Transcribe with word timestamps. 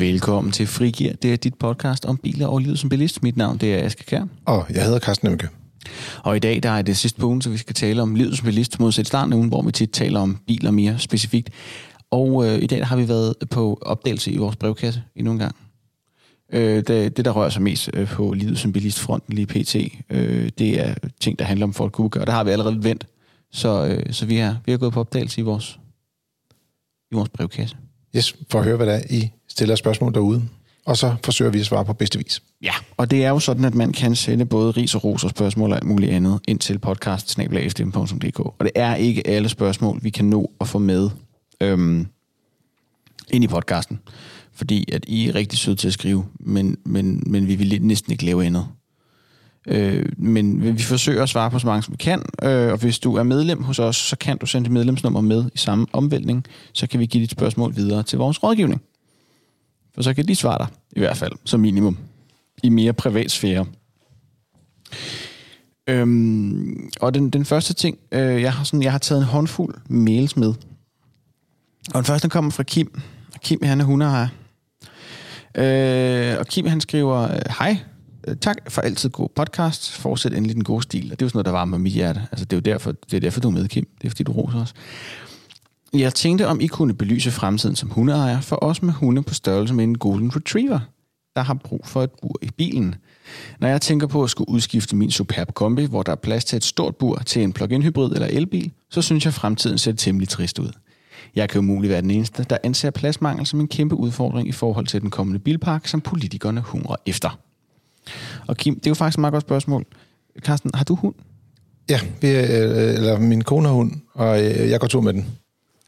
Velkommen 0.00 0.52
til 0.52 0.66
Frigir. 0.66 1.12
Det 1.12 1.32
er 1.32 1.36
dit 1.36 1.54
podcast 1.54 2.04
om 2.04 2.16
biler 2.16 2.46
og 2.46 2.58
livet 2.58 2.78
som 2.78 2.88
bilist. 2.88 3.22
Mit 3.22 3.36
navn 3.36 3.58
det 3.58 3.74
er 3.74 3.84
Aske 3.84 4.04
Kær. 4.04 4.24
Og 4.44 4.66
jeg 4.70 4.84
hedder 4.84 4.98
Carsten 4.98 5.28
Nemke. 5.28 5.48
Og 6.24 6.36
i 6.36 6.38
dag 6.38 6.62
der 6.62 6.70
er 6.70 6.82
det 6.82 6.96
sidste 6.96 7.20
punkt, 7.20 7.44
så 7.44 7.50
vi 7.50 7.56
skal 7.56 7.74
tale 7.74 8.02
om 8.02 8.14
livet 8.14 8.36
som 8.36 8.44
bilist 8.44 8.80
modsat 8.80 9.06
starten 9.06 9.32
ugen, 9.32 9.48
hvor 9.48 9.62
vi 9.62 9.72
tit 9.72 9.90
taler 9.90 10.20
om 10.20 10.38
biler 10.46 10.70
mere 10.70 10.98
specifikt. 10.98 11.50
Og 12.10 12.46
øh, 12.46 12.62
i 12.62 12.66
dag 12.66 12.78
der 12.78 12.84
har 12.84 12.96
vi 12.96 13.08
været 13.08 13.34
på 13.50 13.78
opdagelse 13.82 14.32
i 14.32 14.36
vores 14.36 14.56
brevkasse 14.56 15.02
endnu 15.16 15.32
en 15.32 15.38
gang. 15.38 15.56
Øh, 16.52 16.76
det, 16.76 17.16
det, 17.16 17.24
der 17.24 17.30
rører 17.30 17.50
sig 17.50 17.62
mest 17.62 17.90
øh, 17.94 18.08
på 18.08 18.32
livet 18.32 18.58
som 18.58 18.72
bilistfronten 18.72 19.34
lige 19.34 19.46
pt., 19.46 19.76
øh, 20.10 20.50
det 20.58 20.80
er 20.80 20.94
ting, 21.20 21.38
der 21.38 21.44
handler 21.44 21.66
om 21.66 21.72
folk 21.72 21.92
kunne 21.92 22.10
gøre. 22.10 22.24
Der 22.24 22.32
har 22.32 22.44
vi 22.44 22.50
allerede 22.50 22.84
vendt. 22.84 23.06
Så, 23.52 23.86
øh, 23.86 24.12
så 24.12 24.26
vi, 24.26 24.36
er, 24.36 24.56
vi 24.66 24.72
er 24.72 24.76
gået 24.76 24.92
på 24.92 25.00
opdagelse 25.00 25.40
i 25.40 25.44
vores, 25.44 25.80
i 27.12 27.14
vores 27.14 27.28
brevkasse. 27.28 27.76
Yes, 28.16 28.36
for 28.50 28.58
at 28.58 28.64
høre, 28.64 28.76
hvad 28.76 28.86
der 28.86 28.92
er, 28.92 29.02
I 29.10 29.30
stiller 29.50 29.74
spørgsmål 29.74 30.14
derude. 30.14 30.42
Og 30.86 30.96
så 30.96 31.14
forsøger 31.24 31.50
vi 31.50 31.60
at 31.60 31.66
svare 31.66 31.84
på 31.84 31.92
bedste 31.92 32.18
vis. 32.18 32.42
Ja, 32.62 32.72
og 32.96 33.10
det 33.10 33.24
er 33.24 33.28
jo 33.28 33.38
sådan, 33.38 33.64
at 33.64 33.74
man 33.74 33.92
kan 33.92 34.16
sende 34.16 34.46
både 34.46 34.70
ris 34.70 34.94
og 34.94 35.04
ros 35.04 35.24
og 35.24 35.30
spørgsmål 35.30 35.70
og 35.70 35.76
alt 35.76 35.86
muligt 35.86 36.12
andet 36.12 36.40
ind 36.48 36.58
til 36.58 36.78
podcast 36.78 37.28
Og 38.58 38.64
det 38.64 38.72
er 38.74 38.94
ikke 38.94 39.26
alle 39.26 39.48
spørgsmål, 39.48 39.98
vi 40.02 40.10
kan 40.10 40.24
nå 40.24 40.50
at 40.60 40.68
få 40.68 40.78
med 40.78 41.10
øhm, 41.60 42.06
ind 43.30 43.44
i 43.44 43.46
podcasten. 43.46 44.00
Fordi 44.52 44.92
at 44.92 45.04
I 45.08 45.28
er 45.28 45.34
rigtig 45.34 45.58
søde 45.58 45.76
til 45.76 45.88
at 45.88 45.94
skrive, 45.94 46.24
men, 46.40 46.76
men, 46.84 47.22
men 47.26 47.46
vi 47.46 47.54
vil 47.54 47.82
næsten 47.82 48.12
ikke 48.12 48.24
lave 48.24 48.44
andet. 48.44 48.66
Øh, 49.66 50.06
men 50.16 50.76
vi 50.76 50.82
forsøger 50.82 51.22
at 51.22 51.28
svare 51.28 51.50
på 51.50 51.58
så 51.58 51.66
mange, 51.66 51.82
som 51.82 51.92
vi 51.92 51.96
kan. 51.96 52.22
Øh, 52.42 52.72
og 52.72 52.78
hvis 52.78 52.98
du 52.98 53.14
er 53.14 53.22
medlem 53.22 53.62
hos 53.62 53.78
os, 53.78 53.96
så 53.96 54.16
kan 54.16 54.38
du 54.38 54.46
sende 54.46 54.64
dit 54.64 54.72
medlemsnummer 54.72 55.20
med 55.20 55.44
i 55.54 55.58
samme 55.58 55.86
omvæltning. 55.92 56.44
Så 56.72 56.86
kan 56.86 57.00
vi 57.00 57.06
give 57.06 57.22
dit 57.22 57.30
spørgsmål 57.30 57.76
videre 57.76 58.02
til 58.02 58.18
vores 58.18 58.42
rådgivning. 58.42 58.82
For 59.94 60.02
så 60.02 60.14
kan 60.14 60.28
de 60.28 60.34
svare 60.34 60.58
dig, 60.58 60.66
i 60.96 61.00
hvert 61.00 61.16
fald, 61.16 61.32
som 61.44 61.60
minimum, 61.60 61.98
i 62.62 62.68
mere 62.68 62.92
privat 62.92 63.30
sfære. 63.30 63.66
Øhm, 65.86 66.90
og 67.00 67.14
den, 67.14 67.30
den 67.30 67.44
første 67.44 67.74
ting, 67.74 67.98
øh, 68.12 68.42
jeg, 68.42 68.52
har 68.52 68.64
sådan, 68.64 68.82
jeg 68.82 68.92
har 68.92 68.98
taget 68.98 69.18
en 69.18 69.26
håndfuld 69.26 69.74
mails 69.88 70.36
med. 70.36 70.54
Og 71.88 71.94
den 71.94 72.04
første 72.04 72.22
den 72.22 72.30
kommer 72.30 72.50
fra 72.50 72.62
Kim. 72.62 73.00
Og 73.34 73.40
Kim, 73.40 73.58
han 73.62 73.80
er 73.80 73.84
hundeejer. 73.84 74.28
Øh, 75.54 76.38
og 76.38 76.46
Kim, 76.46 76.66
han 76.66 76.80
skriver, 76.80 77.22
øh, 77.22 77.40
hej, 77.58 77.76
øh, 78.28 78.36
tak 78.36 78.56
for 78.68 78.82
altid 78.82 79.10
god 79.10 79.28
podcast. 79.36 79.92
Fortsæt 79.92 80.32
endelig 80.32 80.56
den 80.56 80.64
gode 80.64 80.82
stil. 80.82 81.12
Og 81.12 81.20
det 81.20 81.22
er 81.22 81.26
jo 81.26 81.28
sådan 81.28 81.36
noget, 81.36 81.46
der 81.46 81.52
varmer 81.52 81.78
mit 81.78 81.92
hjerte. 81.92 82.26
Altså, 82.32 82.44
det 82.44 82.52
er 82.52 82.56
jo 82.56 82.74
derfor, 82.74 82.92
det 82.92 83.16
er 83.16 83.20
derfor, 83.20 83.40
du 83.40 83.48
er 83.48 83.52
med, 83.52 83.68
Kim. 83.68 83.88
Det 84.00 84.06
er 84.06 84.10
fordi, 84.10 84.22
du 84.22 84.32
roser 84.32 84.62
os. 84.62 84.74
Jeg 85.92 86.14
tænkte, 86.14 86.46
om 86.46 86.60
I 86.60 86.66
kunne 86.66 86.94
belyse 86.94 87.30
fremtiden 87.30 87.76
som 87.76 87.90
hundeejer 87.90 88.40
for 88.40 88.64
os 88.64 88.82
med 88.82 88.92
hunde 88.92 89.22
på 89.22 89.34
størrelse 89.34 89.74
med 89.74 89.84
en 89.84 89.98
Golden 89.98 90.36
Retriever, 90.36 90.80
der 91.36 91.42
har 91.42 91.54
brug 91.54 91.80
for 91.84 92.02
et 92.02 92.10
bur 92.22 92.38
i 92.42 92.50
bilen. 92.56 92.94
Når 93.60 93.68
jeg 93.68 93.80
tænker 93.80 94.06
på 94.06 94.24
at 94.24 94.30
skulle 94.30 94.48
udskifte 94.48 94.96
min 94.96 95.10
Superb 95.10 95.54
Kombi, 95.54 95.84
hvor 95.84 96.02
der 96.02 96.12
er 96.12 96.16
plads 96.16 96.44
til 96.44 96.56
et 96.56 96.64
stort 96.64 96.96
bur 96.96 97.16
til 97.26 97.42
en 97.42 97.52
plug-in 97.52 97.82
hybrid 97.82 98.12
eller 98.12 98.26
elbil, 98.26 98.70
så 98.90 99.02
synes 99.02 99.24
jeg, 99.24 99.30
at 99.30 99.34
fremtiden 99.34 99.78
ser 99.78 99.92
temmelig 99.92 100.28
trist 100.28 100.58
ud. 100.58 100.72
Jeg 101.34 101.48
kan 101.48 101.58
umuligt 101.58 101.90
være 101.90 102.02
den 102.02 102.10
eneste, 102.10 102.46
der 102.50 102.58
anser 102.62 102.90
pladsmangel 102.90 103.46
som 103.46 103.60
en 103.60 103.68
kæmpe 103.68 103.94
udfordring 103.94 104.48
i 104.48 104.52
forhold 104.52 104.86
til 104.86 105.00
den 105.00 105.10
kommende 105.10 105.38
bilpark, 105.38 105.86
som 105.86 106.00
politikerne 106.00 106.60
hungrer 106.60 106.96
efter. 107.06 107.38
Og 108.46 108.56
Kim, 108.56 108.74
det 108.74 108.86
er 108.86 108.90
jo 108.90 108.94
faktisk 108.94 109.18
et 109.18 109.20
meget 109.20 109.32
godt 109.32 109.42
spørgsmål. 109.42 109.86
Carsten, 110.38 110.70
har 110.74 110.84
du 110.84 110.94
hund? 110.94 111.14
Ja, 111.88 112.00
vi, 112.20 112.28
øh, 112.28 112.94
eller 112.94 113.18
min 113.18 113.44
kone 113.44 113.68
har 113.68 113.74
hund, 113.74 113.92
og 114.14 114.44
øh, 114.44 114.70
jeg 114.70 114.80
går 114.80 114.86
tur 114.86 115.00
med 115.00 115.12
den. 115.12 115.26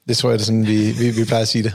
Det 0.09 0.17
tror 0.17 0.31
jeg, 0.31 0.39
det 0.39 0.45
er 0.45 0.47
sådan, 0.47 0.67
vi, 0.67 0.91
vi, 0.91 1.11
vi 1.11 1.25
plejer 1.25 1.43
at 1.43 1.49
sige 1.49 1.63
det. 1.63 1.75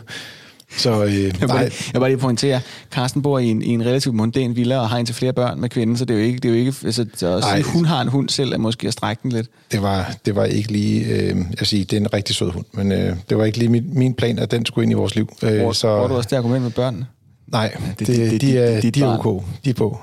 Så, 0.78 1.04
øh, 1.04 1.24
jeg, 1.24 1.34
vil 1.40 1.48
bare, 1.48 1.58
jeg 1.60 1.72
vil 1.94 2.00
bare 2.00 2.10
lige 2.10 2.20
pointere, 2.20 2.62
Carsten 2.92 3.22
bor 3.22 3.40
i 3.40 3.46
en, 3.46 3.62
i 3.62 3.68
en 3.68 3.86
relativt 3.86 4.16
mondæn 4.16 4.56
villa 4.56 4.80
og 4.80 4.90
har 4.90 4.98
en 4.98 5.06
til 5.06 5.16
flere 5.16 5.34
børn 5.34 5.62
med 5.62 5.70
kvinden, 5.70 5.98
så 5.98 6.06
det 6.06 6.14
er 6.14 6.18
jo 6.18 6.26
ikke, 6.26 6.40
det 6.40 6.46
er 6.46 6.54
jo 6.54 6.60
ikke 6.60 6.74
altså, 6.86 7.06
så 7.16 7.48
sige, 7.54 7.64
hun 7.64 7.86
har 7.86 8.02
en 8.02 8.08
hund 8.08 8.30
selv, 8.30 8.54
er 8.54 8.58
måske 8.58 8.88
at 8.88 8.94
strække 8.94 9.24
den 9.24 9.32
lidt. 9.32 9.48
Det 9.72 9.82
var, 9.82 10.16
det 10.26 10.36
var 10.36 10.46
ikke 10.46 10.72
lige, 10.72 11.06
øh, 11.06 11.36
jeg 11.60 11.68
siger, 11.68 11.86
det 11.86 11.94
er 11.94 12.02
en 12.02 12.14
rigtig 12.14 12.36
sød 12.36 12.52
hund, 12.52 12.66
men 12.72 12.92
øh, 12.92 13.16
det 13.30 13.38
var 13.38 13.46
ikke 13.46 13.58
lige 13.58 13.70
min, 13.70 13.84
min 13.94 14.14
plan, 14.14 14.40
at 14.40 14.52
den 14.52 14.66
skulle 14.66 14.84
ind 14.84 14.92
i 14.92 14.96
vores 14.96 15.16
liv. 15.16 15.34
Øh, 15.44 15.62
hvor, 15.62 15.72
så, 15.72 15.98
hvor 15.98 16.08
du 16.08 16.16
også 16.16 16.30
det 16.30 16.36
argument 16.38 16.64
med 16.64 16.72
børnene? 16.72 17.06
Nej, 17.48 17.78
det, 18.00 18.08
det, 18.08 18.32
det, 18.32 18.42
de, 18.42 18.58
er, 18.58 18.82
de, 18.82 18.92
de 18.92 19.02
er 19.02 19.26
ok. 19.26 19.44
De 19.66 19.70
er 19.70 19.74
på. 19.74 20.00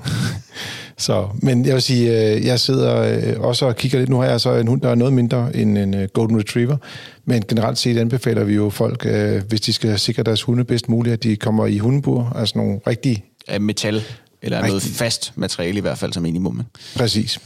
så, 0.99 1.29
men 1.43 1.67
jeg 1.67 1.75
vil 1.75 1.83
sige, 1.83 2.35
øh, 2.35 2.47
jeg 2.47 2.61
sidder 2.61 3.03
øh, 3.03 3.41
også 3.41 3.67
og 3.67 3.77
kigger 3.77 3.99
lidt. 3.99 4.11
Nu 4.11 4.17
har 4.17 4.25
jeg 4.25 4.41
så 4.41 4.55
en 4.55 4.69
hund, 4.69 4.81
der 4.81 4.89
er 4.89 4.95
noget 4.95 5.13
mindre 5.13 5.57
end 5.57 5.79
en 5.79 5.95
øh, 5.95 6.09
Golden 6.09 6.39
Retriever. 6.39 6.77
Men 7.25 7.43
generelt 7.49 7.79
set 7.79 7.99
anbefaler 7.99 8.45
vi 8.45 8.55
jo 8.55 8.71
folk, 8.71 9.07
hvis 9.49 9.61
de 9.61 9.73
skal 9.73 9.99
sikre 9.99 10.23
deres 10.23 10.43
hunde 10.43 10.65
bedst 10.65 10.89
muligt, 10.89 11.13
at 11.13 11.23
de 11.23 11.37
kommer 11.37 11.67
i 11.67 11.79
hundebur. 11.79 12.33
Altså 12.37 12.59
nogle 12.59 12.81
rigtige... 12.87 13.25
Metal, 13.61 14.03
eller 14.43 14.59
rigtig, 14.59 14.71
noget 14.71 14.83
fast 14.83 15.33
materiale 15.37 15.79
i 15.79 15.81
hvert 15.81 15.99
fald 15.99 16.13
som 16.13 16.23
minimum. 16.23 16.63
Præcis. 16.97 17.41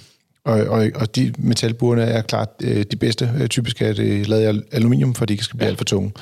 Og, 0.44 0.60
og, 0.60 0.90
og 0.94 1.16
de 1.16 1.32
metalburene 1.38 2.02
er 2.02 2.22
klart 2.22 2.48
de 2.60 2.96
bedste. 3.00 3.48
Typisk 3.48 3.82
er 3.82 3.92
det 3.92 4.28
lavet 4.28 4.42
af 4.42 4.76
aluminium, 4.76 5.14
for 5.14 5.24
de 5.24 5.34
ikke 5.34 5.44
skal 5.44 5.56
blive 5.56 5.66
ja. 5.66 5.70
alt 5.70 5.78
for 5.78 5.84
tunge. 5.84 6.12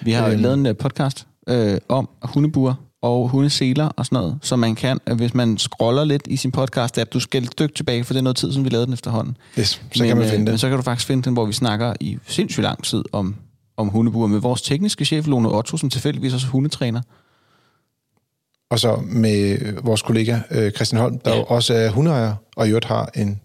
Vi 0.00 0.12
har 0.12 0.28
øhm, 0.28 0.40
lavet 0.40 0.66
en 0.66 0.74
podcast 0.74 1.26
øh, 1.48 1.78
om 1.88 2.08
hundebuer, 2.22 2.74
og 3.02 3.28
hundeseler 3.28 3.84
og 3.84 4.06
sådan 4.06 4.16
noget, 4.16 4.38
så 4.42 4.56
man 4.56 4.74
kan, 4.74 5.00
hvis 5.16 5.34
man 5.34 5.58
scroller 5.58 6.04
lidt 6.04 6.22
i 6.26 6.36
sin 6.36 6.52
podcast 6.52 6.98
app, 6.98 7.12
du 7.12 7.20
skal 7.20 7.48
dykke 7.58 7.74
tilbage, 7.74 8.04
for 8.04 8.14
det 8.14 8.18
er 8.18 8.22
noget 8.22 8.36
tid, 8.36 8.52
som 8.52 8.64
vi 8.64 8.68
lavede 8.68 8.86
den 8.86 8.94
efterhånden. 8.94 9.36
Yes, 9.58 9.68
så 9.68 9.80
men, 9.98 10.08
kan 10.08 10.16
man 10.16 10.26
finde 10.26 10.42
øh, 10.42 10.46
det. 10.46 10.52
Men 10.52 10.58
så 10.58 10.68
kan 10.68 10.76
du 10.76 10.82
faktisk 10.82 11.06
finde 11.06 11.22
den, 11.22 11.32
hvor 11.32 11.46
vi 11.46 11.52
snakker 11.52 11.94
i 12.00 12.18
sindssygt 12.26 12.62
lang 12.62 12.84
tid 12.84 13.04
om, 13.12 13.36
om 13.76 13.88
hundebuer 13.88 14.26
med 14.26 14.38
vores 14.38 14.62
tekniske 14.62 15.04
chef, 15.04 15.26
Lone 15.26 15.48
Otto, 15.48 15.76
som 15.76 15.90
tilfældigvis 15.90 16.34
også 16.34 16.46
er 16.46 16.50
hundetræner. 16.50 17.00
Og 18.70 18.78
så 18.78 19.02
med 19.06 19.58
vores 19.82 20.02
kollega 20.02 20.38
øh, 20.50 20.72
Christian 20.72 21.00
Holm, 21.00 21.18
der 21.18 21.34
ja. 21.34 21.42
også 21.42 21.74
er 21.74 21.90
hundeejer, 21.90 22.34
og 22.56 22.66
i 22.66 22.70
øvrigt 22.70 22.86
har 22.86 23.10
en 23.14 23.40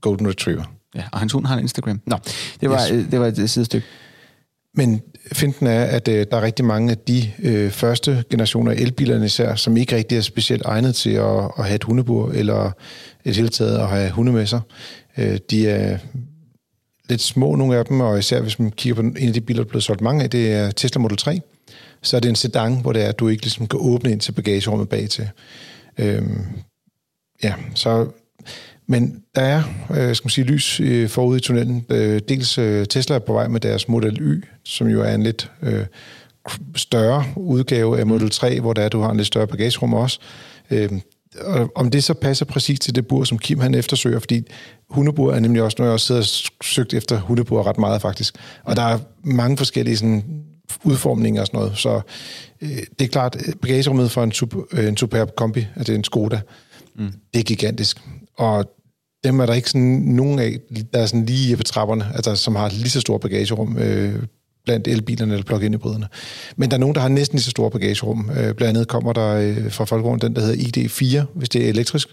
Golden 0.00 0.28
Retriever. 0.28 0.64
Ja, 0.94 1.04
og 1.12 1.18
hans 1.18 1.32
hund 1.32 1.46
har 1.46 1.54
en 1.54 1.60
Instagram. 1.60 2.00
Nå, 2.06 2.16
det 2.60 2.70
var, 2.70 2.88
yes. 2.92 3.06
det 3.10 3.20
var 3.20 3.26
et 3.26 3.50
sidestykke. 3.50 3.86
Men 4.74 5.02
finden 5.32 5.66
er, 5.66 5.84
at 5.84 6.08
øh, 6.08 6.26
der 6.30 6.36
er 6.36 6.42
rigtig 6.42 6.64
mange 6.64 6.90
af 6.90 6.98
de 6.98 7.32
øh, 7.42 7.70
første 7.70 8.24
generationer 8.30 8.72
af 8.72 8.76
elbilerne 8.76 9.24
især, 9.24 9.54
som 9.54 9.76
ikke 9.76 9.96
rigtig 9.96 10.18
er 10.18 10.22
specielt 10.22 10.62
egnet 10.64 10.94
til 10.94 11.10
at, 11.10 11.50
at 11.58 11.64
have 11.64 11.74
et 11.74 11.84
hundebur, 11.84 12.30
eller 12.32 12.70
et 13.24 13.36
hele 13.36 13.48
taget 13.48 13.78
at 13.78 13.88
have 13.88 14.10
hunde 14.10 14.32
med 14.32 14.46
sig. 14.46 14.60
Øh, 15.18 15.38
de 15.50 15.68
er 15.68 15.98
lidt 17.08 17.20
små, 17.20 17.54
nogle 17.54 17.76
af 17.76 17.84
dem, 17.84 18.00
og 18.00 18.18
især 18.18 18.40
hvis 18.40 18.58
man 18.58 18.70
kigger 18.70 18.94
på 18.94 19.00
en 19.00 19.28
af 19.28 19.32
de 19.32 19.40
biler, 19.40 19.62
der 19.62 19.66
er 19.66 19.68
blevet 19.68 19.84
solgt 19.84 20.00
mange 20.00 20.22
af, 20.22 20.30
det 20.30 20.52
er 20.52 20.70
Tesla 20.70 21.00
Model 21.00 21.16
3. 21.16 21.40
Så 22.02 22.16
er 22.16 22.20
det 22.20 22.28
en 22.28 22.36
sedan, 22.36 22.80
hvor 22.80 22.92
det 22.92 23.04
er, 23.04 23.08
at 23.08 23.18
du 23.18 23.28
ikke 23.28 23.42
ligesom 23.42 23.66
kan 23.66 23.78
åbne 23.82 24.10
ind 24.10 24.20
til 24.20 24.32
bagagerummet 24.32 24.88
bag 24.88 25.08
til. 25.08 25.28
Øh, 25.98 26.22
ja, 27.42 27.54
så 27.74 28.06
men 28.90 29.22
der 29.34 29.40
er, 29.40 29.62
øh, 29.90 30.16
skal 30.16 30.26
man 30.26 30.30
sige, 30.30 30.44
lys 30.44 30.80
øh, 30.80 31.08
forud 31.08 31.36
i 31.36 31.40
tunnelen. 31.40 31.86
Øh, 31.90 32.20
dels 32.28 32.58
øh, 32.58 32.86
Tesla 32.86 33.14
er 33.14 33.18
på 33.18 33.32
vej 33.32 33.48
med 33.48 33.60
deres 33.60 33.88
Model 33.88 34.20
Y, 34.20 34.44
som 34.64 34.88
jo 34.88 35.02
er 35.02 35.14
en 35.14 35.22
lidt 35.22 35.50
øh, 35.62 35.86
større 36.76 37.24
udgave 37.36 37.98
af 37.98 38.06
Model 38.06 38.30
3, 38.30 38.60
hvor 38.60 38.72
der 38.72 38.82
er, 38.82 38.88
du 38.88 39.00
har 39.00 39.10
en 39.10 39.16
lidt 39.16 39.26
større 39.26 39.46
bagagerum 39.46 39.94
også. 39.94 40.20
Øh, 40.70 40.90
og 41.40 41.72
om 41.74 41.90
det 41.90 42.04
så 42.04 42.14
passer 42.14 42.44
præcis 42.44 42.80
til 42.80 42.94
det 42.94 43.06
bur, 43.06 43.24
som 43.24 43.38
Kim 43.38 43.60
han 43.60 43.74
eftersøger, 43.74 44.18
fordi 44.18 44.42
hundebur 44.90 45.32
er 45.32 45.40
nemlig 45.40 45.62
også 45.62 45.76
noget, 45.78 45.88
jeg 45.88 45.94
også 45.94 46.06
sidder 46.06 46.20
og 46.20 46.64
søgt 46.64 46.94
efter 46.94 47.20
hundebur 47.20 47.66
ret 47.66 47.78
meget 47.78 48.02
faktisk. 48.02 48.34
Og 48.64 48.76
der 48.76 48.82
er 48.82 48.98
mange 49.24 49.56
forskellige 49.56 49.96
sådan, 49.96 50.24
udformninger 50.84 51.40
og 51.40 51.46
sådan 51.46 51.60
noget. 51.60 51.78
Så 51.78 52.00
øh, 52.60 52.68
det 52.98 53.04
er 53.04 53.08
klart, 53.08 53.36
bagagerummet 53.62 54.10
for 54.10 54.22
en, 54.22 54.32
super, 54.32 54.60
øh, 54.72 54.88
en 54.88 54.96
Superb 54.96 55.34
Kombi, 55.36 55.66
altså 55.76 55.92
en 55.92 56.04
Skoda, 56.04 56.40
mm. 56.96 57.12
det 57.34 57.40
er 57.40 57.44
gigantisk. 57.44 58.00
Og 58.36 58.79
dem 59.24 59.40
er 59.40 59.46
der 59.46 59.54
ikke 59.54 59.70
sådan 59.70 60.02
nogen 60.06 60.38
af, 60.38 60.58
der 60.92 61.00
er 61.00 61.06
sådan 61.06 61.26
lige 61.26 61.56
på 61.56 61.62
trapperne, 61.62 62.10
altså, 62.14 62.36
som 62.36 62.56
har 62.56 62.68
lige 62.68 62.90
så 62.90 63.00
store 63.00 63.20
bagagerum 63.20 63.78
øh, 63.78 64.22
blandt 64.64 64.88
elbilerne 64.88 65.32
eller 65.32 65.44
plug-in 65.44 65.74
hybriderne. 65.74 66.08
Men 66.56 66.70
der 66.70 66.76
er 66.76 66.80
nogen, 66.80 66.94
der 66.94 67.00
har 67.00 67.08
næsten 67.08 67.36
lige 67.36 67.44
så 67.44 67.50
store 67.50 67.70
bagagerum. 67.70 68.30
Øh, 68.30 68.54
blandt 68.54 68.62
andet 68.62 68.88
kommer 68.88 69.12
der 69.12 69.34
øh, 69.34 69.72
fra 69.72 69.84
Folkevogn 69.84 70.18
den, 70.18 70.36
der 70.36 70.40
hedder 70.40 70.64
ID4, 70.64 71.24
hvis 71.34 71.48
det 71.48 71.64
er 71.64 71.68
elektrisk. 71.68 72.08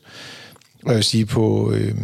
Og 0.83 0.89
jeg 0.89 0.95
vil 0.95 1.03
sige, 1.03 1.25
på, 1.25 1.71
øh, 1.71 1.95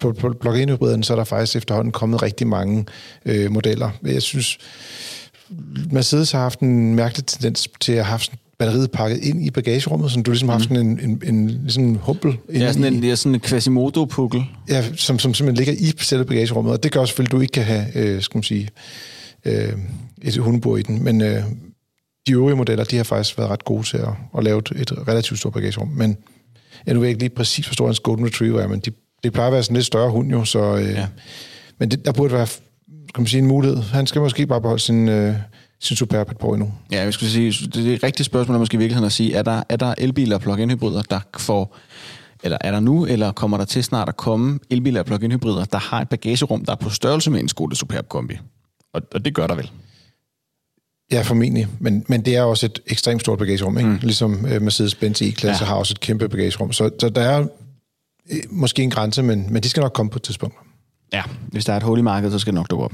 på, 0.00 0.12
på 0.12 0.32
plug-in 0.40 0.68
hybriderne, 0.68 1.04
så 1.04 1.12
er 1.12 1.16
der 1.16 1.24
faktisk 1.24 1.56
efterhånden 1.56 1.92
kommet 1.92 2.22
rigtig 2.22 2.46
mange 2.46 2.86
øh, 3.26 3.50
modeller. 3.50 3.90
Jeg 4.02 4.22
synes, 4.22 4.58
Mercedes 5.90 6.32
har 6.32 6.40
haft 6.40 6.60
en 6.60 6.94
mærkelig 6.94 7.26
tendens 7.26 7.68
til 7.80 7.92
at 7.92 8.04
have 8.04 8.20
sådan 8.20 8.38
batteriet 8.62 8.90
pakket 8.90 9.24
ind 9.24 9.46
i 9.46 9.50
bagagerummet, 9.50 10.10
så 10.10 10.20
du 10.22 10.30
ligesom 10.30 10.48
har 10.48 10.58
mm. 10.58 10.62
sådan 10.62 10.76
en, 10.76 11.00
en, 11.00 11.22
en 11.26 11.48
ligesom 11.48 11.84
en 11.84 11.98
humpel. 12.02 12.36
Ja, 12.54 12.72
sådan 12.72 12.94
en, 12.94 13.02
det 13.02 13.10
er 13.10 13.14
sådan 13.14 13.34
en 13.34 13.40
Quasimodo-pukkel. 13.40 14.44
Ja, 14.68 14.84
som, 14.96 15.18
som 15.18 15.34
simpelthen 15.34 15.66
ligger 15.66 15.88
i 15.88 15.92
selve 15.98 16.24
bagagerummet, 16.24 16.72
og 16.72 16.82
det 16.82 16.92
gør 16.92 17.04
selvfølgelig, 17.04 17.28
at 17.28 17.32
du 17.32 17.40
ikke 17.40 17.52
kan 17.52 17.64
have, 17.64 17.86
øh, 17.94 18.22
skal 18.22 18.38
man 18.38 18.42
sige, 18.42 18.68
øh, 19.44 19.72
et 20.22 20.36
hundebord 20.36 20.78
i 20.78 20.82
den. 20.82 21.04
Men 21.04 21.20
øh, 21.20 21.42
de 22.26 22.32
øvrige 22.32 22.56
modeller, 22.56 22.84
de 22.84 22.96
har 22.96 23.04
faktisk 23.04 23.38
været 23.38 23.50
ret 23.50 23.64
gode 23.64 23.82
til 23.82 23.96
at, 23.96 24.08
at 24.38 24.44
lave 24.44 24.58
et, 24.58 24.70
et 24.80 25.08
relativt 25.08 25.38
stort 25.38 25.52
bagagerum. 25.52 25.88
Men 25.88 26.16
jeg 26.86 26.94
nu 26.94 27.00
ved 27.00 27.08
ikke 27.08 27.20
lige 27.20 27.30
præcis, 27.30 27.66
hvor 27.66 27.72
stor 27.72 27.88
en 27.88 27.96
Golden 28.02 28.26
Retriever 28.26 28.60
er, 28.60 28.68
men 28.68 28.80
de, 28.80 28.90
det 29.24 29.32
plejer 29.32 29.46
at 29.48 29.52
være 29.52 29.62
sådan 29.62 29.74
en 29.74 29.76
lidt 29.76 29.86
større 29.86 30.10
hund 30.10 30.30
jo, 30.30 30.44
så... 30.44 30.76
Øh, 30.76 30.88
ja. 30.88 31.06
Men 31.78 31.90
det, 31.90 32.04
der 32.04 32.12
burde 32.12 32.32
være 32.34 32.46
kan 33.14 33.22
man 33.22 33.26
sige, 33.26 33.40
en 33.40 33.46
mulighed. 33.46 33.78
Han 33.78 34.06
skal 34.06 34.20
måske 34.20 34.46
bare 34.46 34.60
beholde 34.60 34.82
sin, 34.82 35.08
øh, 35.08 35.34
sin 35.82 35.96
Superb 35.96 36.44
år 36.44 36.54
endnu. 36.54 36.72
Ja, 36.92 37.02
jeg 37.02 37.12
skulle 37.12 37.30
sige, 37.30 37.66
det 37.66 37.90
er 37.90 37.94
et 37.94 38.02
rigtigt 38.02 38.26
spørgsmål 38.26 38.54
er 38.54 38.58
måske 38.58 38.74
i 38.74 38.78
virkeligheden 38.78 39.06
at 39.06 39.12
sige, 39.12 39.34
er 39.34 39.42
der, 39.42 39.62
er 39.68 39.76
der 39.76 39.94
elbiler 39.98 40.36
og 40.36 40.42
plug-in 40.42 40.70
hybrider, 40.70 41.02
der 41.02 41.20
får, 41.36 41.76
eller 42.42 42.58
er 42.60 42.70
der 42.70 42.80
nu, 42.80 43.06
eller 43.06 43.32
kommer 43.32 43.56
der 43.56 43.64
til 43.64 43.84
snart 43.84 44.08
at 44.08 44.16
komme 44.16 44.58
elbiler 44.70 45.00
og 45.00 45.06
plug-in 45.06 45.32
hybrider, 45.32 45.64
der 45.64 45.78
har 45.78 46.00
et 46.00 46.08
bagagerum, 46.08 46.64
der 46.64 46.72
er 46.72 46.76
på 46.76 46.90
størrelse 46.90 47.30
med 47.30 47.40
en 47.40 47.48
Skoda 47.48 47.74
Superb 47.74 48.08
kombi? 48.08 48.38
Og, 48.92 49.02
og 49.14 49.24
det 49.24 49.34
gør 49.34 49.46
der 49.46 49.54
vel? 49.54 49.70
Ja, 51.12 51.22
formentlig. 51.22 51.66
Men, 51.78 52.04
men 52.08 52.24
det 52.24 52.36
er 52.36 52.42
også 52.42 52.66
et 52.66 52.80
ekstremt 52.86 53.20
stort 53.20 53.38
bagagerum, 53.38 53.78
ikke? 53.78 53.90
Mm. 53.90 53.98
Ligesom 54.02 54.46
øh, 54.46 54.62
Mercedes-Benz 54.62 55.22
E-klasse 55.22 55.64
ja. 55.64 55.68
har 55.68 55.74
også 55.74 55.92
et 55.92 56.00
kæmpe 56.00 56.28
bagagerum. 56.28 56.72
Så, 56.72 56.90
så 57.00 57.08
der 57.08 57.20
er 57.20 57.46
øh, 58.30 58.38
måske 58.50 58.82
en 58.82 58.90
grænse, 58.90 59.22
men, 59.22 59.46
men 59.52 59.62
de 59.62 59.68
skal 59.68 59.80
nok 59.80 59.92
komme 59.92 60.10
på 60.10 60.16
et 60.16 60.22
tidspunkt. 60.22 60.56
Ja, 61.12 61.22
hvis 61.48 61.64
der 61.64 61.72
er 61.72 61.76
et 61.76 61.82
hul 61.82 61.98
i 61.98 62.02
markedet, 62.02 62.32
så 62.32 62.38
skal 62.38 62.52
det 62.52 62.54
nok 62.54 62.70
dukke 62.70 62.84
op. 62.84 62.92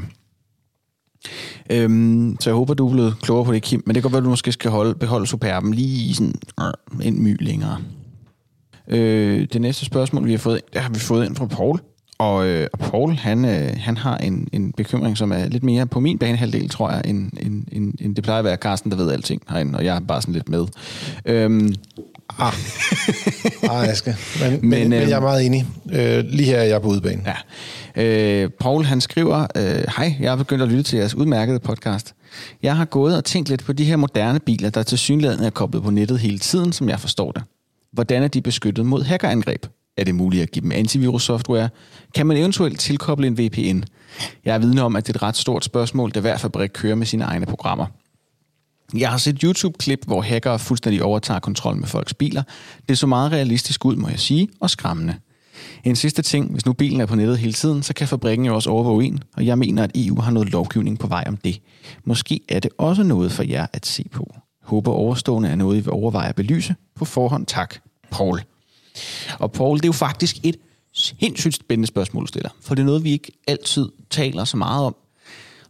Øhm, 1.70 2.36
så 2.40 2.50
jeg 2.50 2.54
håber, 2.54 2.74
du 2.74 2.88
er 2.88 2.92
blevet 2.92 3.14
klogere 3.22 3.44
på 3.44 3.52
det, 3.52 3.62
Kim. 3.62 3.82
Men 3.86 3.94
det 3.94 4.02
kan 4.02 4.10
godt 4.10 4.12
være, 4.12 4.24
du 4.24 4.30
måske 4.30 4.52
skal 4.52 4.70
holde, 4.70 4.94
beholde 4.94 5.26
Superben 5.26 5.74
lige 5.74 6.14
sådan 6.14 6.34
øh, 6.60 7.06
en 7.06 7.22
my 7.22 7.36
længere. 7.40 7.78
Øh, 8.88 9.46
det 9.52 9.60
næste 9.60 9.84
spørgsmål, 9.84 10.26
vi 10.26 10.30
har 10.30 10.38
fået, 10.38 10.60
det 10.72 10.80
har 10.80 10.90
vi 10.90 10.98
fået 10.98 11.26
ind 11.26 11.36
fra 11.36 11.46
Paul. 11.46 11.80
Og, 12.18 12.46
øh, 12.46 12.68
og 12.72 12.78
Paul, 12.78 13.12
han, 13.12 13.44
øh, 13.44 13.70
han 13.76 13.96
har 13.96 14.16
en, 14.16 14.48
en 14.52 14.72
bekymring, 14.72 15.18
som 15.18 15.32
er 15.32 15.48
lidt 15.48 15.62
mere 15.62 15.86
på 15.86 16.00
min 16.00 16.18
banehalvdel, 16.18 16.68
tror 16.68 16.90
jeg, 16.90 17.02
end, 17.04 17.32
end, 17.40 17.64
end, 17.72 17.94
end 18.00 18.16
det 18.16 18.24
plejer 18.24 18.38
at 18.38 18.44
være 18.44 18.56
Carsten, 18.56 18.90
der 18.90 18.96
ved 18.96 19.12
alting 19.12 19.42
herinde, 19.48 19.78
og 19.78 19.84
jeg 19.84 19.96
er 19.96 20.00
bare 20.00 20.22
sådan 20.22 20.34
lidt 20.34 20.48
med. 20.48 20.66
Øhm, 21.24 21.74
Ah, 22.38 22.52
ah 23.62 23.94
skal. 23.94 24.16
Men, 24.40 24.50
men, 24.50 24.70
men, 24.70 24.88
men 24.88 25.00
jeg 25.00 25.10
er 25.10 25.16
øhm, 25.16 25.22
meget 25.22 25.46
enig. 25.46 25.66
Øh, 25.92 26.24
lige 26.24 26.46
her 26.46 26.58
er 26.58 26.64
jeg 26.64 26.82
på 26.82 26.88
udbanen. 26.88 27.22
Ja. 27.26 27.34
Øh, 27.98 28.50
Paul 28.60 28.84
han 28.84 29.00
skriver, 29.00 29.46
øh, 29.56 29.84
hej, 29.96 30.16
jeg 30.20 30.30
har 30.30 30.36
begyndt 30.36 30.62
at 30.62 30.68
lytte 30.68 30.82
til 30.82 30.98
jeres 30.98 31.14
udmærkede 31.14 31.60
podcast. 31.60 32.14
Jeg 32.62 32.76
har 32.76 32.84
gået 32.84 33.16
og 33.16 33.24
tænkt 33.24 33.48
lidt 33.48 33.64
på 33.64 33.72
de 33.72 33.84
her 33.84 33.96
moderne 33.96 34.40
biler, 34.40 34.70
der 34.70 34.82
til 34.82 34.98
synligheden 34.98 35.44
er 35.44 35.50
koblet 35.50 35.82
på 35.82 35.90
nettet 35.90 36.18
hele 36.18 36.38
tiden, 36.38 36.72
som 36.72 36.88
jeg 36.88 37.00
forstår 37.00 37.32
det. 37.32 37.42
Hvordan 37.92 38.22
er 38.22 38.28
de 38.28 38.40
beskyttet 38.40 38.86
mod 38.86 39.02
hackerangreb? 39.02 39.66
Er 39.96 40.04
det 40.04 40.14
muligt 40.14 40.42
at 40.42 40.50
give 40.50 40.62
dem 40.62 40.72
antivirus-software? 40.72 41.68
Kan 42.14 42.26
man 42.26 42.36
eventuelt 42.36 42.80
tilkoble 42.80 43.26
en 43.26 43.38
VPN? 43.38 43.82
Jeg 44.44 44.54
er 44.54 44.58
vidne 44.58 44.82
om, 44.82 44.96
at 44.96 45.06
det 45.06 45.12
er 45.12 45.18
et 45.18 45.22
ret 45.22 45.36
stort 45.36 45.64
spørgsmål, 45.64 46.10
da 46.10 46.20
hver 46.20 46.36
fabrik 46.36 46.70
kører 46.74 46.94
med 46.94 47.06
sine 47.06 47.24
egne 47.24 47.46
programmer. 47.46 47.86
Jeg 48.96 49.10
har 49.10 49.18
set 49.18 49.40
YouTube-klip, 49.42 50.04
hvor 50.06 50.22
hackere 50.22 50.58
fuldstændig 50.58 51.02
overtager 51.02 51.40
kontrol 51.40 51.76
med 51.76 51.86
folks 51.86 52.14
biler. 52.14 52.42
Det 52.88 52.98
så 52.98 53.06
meget 53.06 53.32
realistisk 53.32 53.84
ud, 53.84 53.96
må 53.96 54.08
jeg 54.08 54.18
sige, 54.18 54.48
og 54.60 54.70
skræmmende. 54.70 55.14
En 55.84 55.96
sidste 55.96 56.22
ting, 56.22 56.52
hvis 56.52 56.66
nu 56.66 56.72
bilen 56.72 57.00
er 57.00 57.06
på 57.06 57.14
nettet 57.14 57.38
hele 57.38 57.52
tiden, 57.52 57.82
så 57.82 57.94
kan 57.94 58.08
fabrikken 58.08 58.46
jo 58.46 58.54
også 58.54 58.70
overvåge 58.70 59.04
en, 59.04 59.22
og 59.36 59.46
jeg 59.46 59.58
mener, 59.58 59.82
at 59.82 59.90
EU 59.94 60.20
har 60.20 60.30
noget 60.30 60.52
lovgivning 60.52 60.98
på 60.98 61.06
vej 61.06 61.24
om 61.26 61.36
det. 61.36 61.60
Måske 62.04 62.40
er 62.48 62.60
det 62.60 62.70
også 62.78 63.02
noget 63.02 63.32
for 63.32 63.42
jer 63.42 63.66
at 63.72 63.86
se 63.86 64.04
på. 64.12 64.34
Håber 64.62 64.92
overstående 64.92 65.48
er 65.48 65.54
noget, 65.54 65.76
I 65.76 65.80
vil 65.80 65.92
overveje 65.92 66.28
at 66.28 66.34
belyse. 66.34 66.74
På 66.94 67.04
forhånd 67.04 67.46
tak, 67.46 67.74
Paul. 68.10 68.40
Og 69.38 69.52
Paul, 69.52 69.76
det 69.76 69.84
er 69.84 69.88
jo 69.88 69.92
faktisk 69.92 70.36
et 70.42 70.56
sindssygt 70.94 71.54
spændende 71.54 71.86
spørgsmål, 71.86 72.22
du 72.22 72.26
stiller. 72.26 72.50
For 72.60 72.74
det 72.74 72.82
er 72.82 72.86
noget, 72.86 73.04
vi 73.04 73.10
ikke 73.10 73.32
altid 73.46 73.88
taler 74.10 74.44
så 74.44 74.56
meget 74.56 74.84
om. 74.84 74.96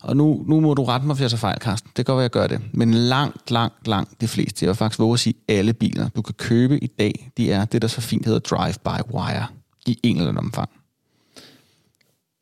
Og 0.03 0.17
nu, 0.17 0.45
nu 0.49 0.61
må 0.61 0.75
du 0.75 0.85
rette 0.85 1.07
mig, 1.07 1.15
hvis 1.15 1.23
jeg 1.23 1.31
så 1.31 1.37
fejl, 1.37 1.59
Carsten. 1.61 1.89
Det 1.89 1.95
kan 1.97 2.05
godt 2.05 2.17
være, 2.17 2.23
jeg 2.23 2.31
gør 2.31 2.47
det. 2.47 2.61
Men 2.73 2.95
langt, 2.95 3.51
langt, 3.51 3.89
langt 3.89 4.21
de 4.21 4.29
fleste, 4.29 4.65
jeg 4.65 4.69
vil 4.69 4.77
faktisk 4.77 4.99
våge 4.99 5.13
at 5.13 5.21
sige, 5.21 5.35
alle 5.49 5.73
biler, 5.73 6.09
du 6.09 6.23
kan 6.23 6.35
købe 6.35 6.85
i 6.85 6.87
dag, 6.87 7.31
de 7.37 7.53
er 7.53 7.65
det, 7.65 7.83
der 7.83 7.89
så 7.89 8.01
fint 8.01 8.27
hedder 8.27 8.39
drive-by-wire 8.39 9.47
i 9.89 10.01
en 10.03 10.17
eller 10.17 10.29
anden 10.29 10.45
omfang. 10.45 10.71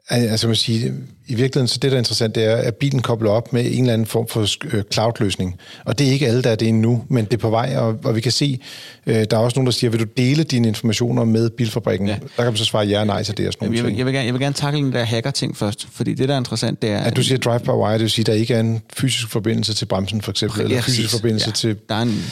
Altså, 0.09 0.47
man 0.47 0.57
sige, 0.57 0.95
i 1.29 1.35
virkeligheden, 1.35 1.69
så 1.69 1.79
det, 1.83 1.91
der 1.91 1.97
er 1.97 1.99
interessant, 1.99 2.35
det 2.35 2.45
er, 2.45 2.57
at 2.57 2.75
bilen 2.75 3.03
kobler 3.03 3.31
op 3.31 3.53
med 3.53 3.67
en 3.73 3.81
eller 3.81 3.93
anden 3.93 4.07
form 4.07 4.29
for 4.29 4.47
øh, 4.77 4.83
cloud-løsning. 4.93 5.57
Og 5.85 5.99
det 5.99 6.09
er 6.09 6.13
ikke 6.13 6.27
alle, 6.27 6.43
der 6.43 6.51
er 6.51 6.55
det 6.55 6.69
endnu, 6.69 7.05
men 7.09 7.25
det 7.25 7.35
er 7.35 7.39
på 7.39 7.51
vej, 7.51 7.77
og, 7.77 7.99
og 8.05 8.17
vi 8.17 8.21
kan 8.21 8.33
se, 8.33 8.61
øh, 9.07 9.15
der 9.31 9.37
er 9.37 9.41
også 9.41 9.59
nogen, 9.59 9.67
der 9.67 9.73
siger, 9.73 9.91
vil 9.91 10.01
du 10.01 10.07
dele 10.17 10.45
dine 10.45 10.69
informationer 10.69 11.25
med 11.25 11.51
bilfabrikken? 11.51 12.09
Ja. 12.09 12.15
Der 12.15 12.43
kan 12.43 12.45
man 12.45 12.57
så 12.57 12.65
svare 12.65 12.87
ja 12.87 13.01
og 13.01 13.07
nej 13.07 13.23
til 13.23 13.37
det. 13.37 13.47
Og 13.47 13.53
sådan 13.53 13.75
jeg, 13.75 13.85
vil, 13.85 13.97
jeg, 13.97 14.07
vil 14.07 14.15
gerne, 14.15 14.27
jeg 14.27 14.35
vil 14.35 14.41
gerne 14.41 14.55
takle 14.55 14.81
den 14.81 14.93
der 14.93 15.05
hacker-ting 15.05 15.57
først, 15.57 15.89
fordi 15.93 16.15
det, 16.15 16.29
der 16.29 16.35
er 16.35 16.39
interessant, 16.39 16.83
det 16.83 16.91
er... 16.91 16.99
At 16.99 17.17
du 17.17 17.23
siger 17.23 17.39
drive-by-wire, 17.39 17.93
det 17.93 18.01
vil 18.01 18.11
sige, 18.11 18.25
der 18.25 18.33
ikke 18.33 18.55
er 18.55 18.61
en 18.61 18.81
fysisk 18.97 19.29
forbindelse 19.29 19.75
til 19.75 19.87
bremsen, 19.87 20.23
for 20.23 20.31
eksempel, 20.31 20.61
eller 20.61 20.81
fysisk 20.81 21.11
forbindelse 21.11 21.49
ja. 21.49 21.53
til... 21.53 21.77
Der 21.89 21.95
er 21.95 22.03
en... 22.03 22.25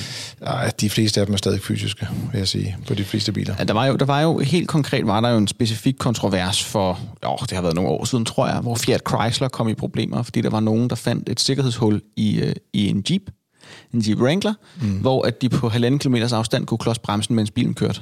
Ja, 0.47 0.71
de 0.81 0.91
fleste 0.91 1.21
af 1.21 1.27
dem 1.27 1.33
er 1.33 1.37
stadig 1.37 1.61
fysiske, 1.61 2.09
vil 2.33 2.39
jeg 2.39 2.49
sige, 2.49 2.77
på 2.87 2.95
de 2.95 3.05
fleste 3.05 3.33
biler. 3.33 3.55
Ja, 3.59 3.65
der, 3.65 3.75
var 3.75 3.87
jo, 3.87 3.97
der 3.97 4.05
var 4.05 4.21
jo 4.21 4.39
helt 4.39 4.69
konkret, 4.69 5.07
var 5.07 5.21
der 5.21 5.31
jo 5.31 5.37
en 5.37 5.49
specifik 5.49 5.95
kontrovers 5.99 6.65
for, 6.65 7.01
åh, 7.27 7.39
det 7.41 7.53
har 7.53 7.63
været 7.63 7.75
nogle 7.75 7.91
år 7.91 8.05
siden, 8.05 8.25
tror 8.25 8.49
jeg, 8.49 8.57
hvor 8.57 8.75
Fiat 8.85 9.03
Chrysler 9.09 9.49
kom 9.49 9.69
i 9.69 9.75
problemer, 9.75 10.23
fordi 10.23 10.41
der 10.41 10.51
var 10.51 10.61
nogen, 10.61 10.91
der 10.91 10.97
fandt 10.97 11.29
et 11.29 11.41
sikkerhedshul 11.41 12.03
i, 12.17 12.41
øh, 12.41 12.55
i 12.73 12.89
en 12.89 13.05
Jeep, 13.11 13.31
en 13.95 14.03
Jeep 14.09 14.19
Wrangler, 14.19 14.55
mm. 14.83 14.99
hvor 14.99 15.23
at 15.23 15.43
de 15.43 15.49
på 15.49 15.69
halvanden 15.69 15.99
kilometers 15.99 16.33
afstand 16.33 16.67
kunne 16.67 16.79
klods 16.79 16.99
bremsen, 16.99 17.37
mens 17.37 17.51
bilen 17.51 17.75
kørte. 17.75 18.01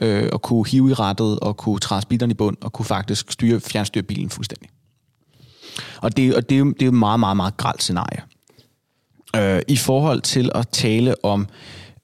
Øh, 0.00 0.28
og 0.32 0.42
kunne 0.42 0.68
hive 0.68 0.90
i 0.90 0.94
rettet, 0.94 1.40
og 1.40 1.56
kunne 1.56 1.78
træde 1.78 2.02
speederen 2.02 2.30
i 2.30 2.34
bund, 2.34 2.56
og 2.60 2.72
kunne 2.72 2.86
faktisk 2.86 3.32
styre, 3.32 3.60
fjernstyre 3.60 4.02
bilen 4.02 4.30
fuldstændig. 4.30 4.68
Og 6.00 6.16
det, 6.16 6.34
og 6.34 6.48
det, 6.48 6.54
er 6.54 6.58
jo, 6.58 6.66
det 6.66 6.82
er 6.82 6.86
jo 6.86 6.92
et 6.92 6.98
meget, 6.98 7.20
meget, 7.20 7.36
meget 7.36 7.56
gralt 7.56 7.82
scenarie. 7.82 8.22
Øh, 9.36 9.62
I 9.68 9.76
forhold 9.76 10.20
til 10.20 10.50
at 10.54 10.68
tale 10.68 11.24
om 11.24 11.48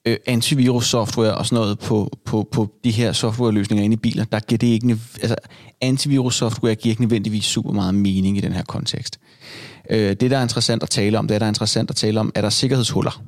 øh, 0.05 0.17
antivirus-software 0.25 1.35
og 1.35 1.45
sådan 1.45 1.55
noget 1.55 1.79
på, 1.79 2.17
på, 2.25 2.47
på 2.51 2.73
de 2.83 2.91
her 2.91 3.11
softwareløsninger 3.11 3.83
inde 3.83 3.93
i 3.93 3.97
biler, 3.97 4.25
der 4.25 4.39
giver 4.39 4.57
det 4.57 4.67
ikke... 4.67 4.99
Altså, 5.21 5.35
antivirus-software 5.81 6.75
giver 6.75 6.91
ikke 6.91 7.01
nødvendigvis 7.01 7.45
super 7.45 7.71
meget 7.71 7.95
mening 7.95 8.37
i 8.37 8.41
den 8.41 8.53
her 8.53 8.63
kontekst. 8.63 9.19
Øh, 9.89 10.09
det, 10.09 10.31
der 10.31 10.37
er 10.37 10.41
interessant 10.41 10.83
at 10.83 10.89
tale 10.89 11.19
om, 11.19 11.27
det 11.27 11.35
er, 11.35 11.39
der 11.39 11.45
er 11.45 11.49
interessant 11.49 11.89
at 11.89 11.95
tale 11.95 12.19
om, 12.19 12.31
er 12.35 12.41
der 12.41 12.49
sikkerhedshuller 12.49 13.23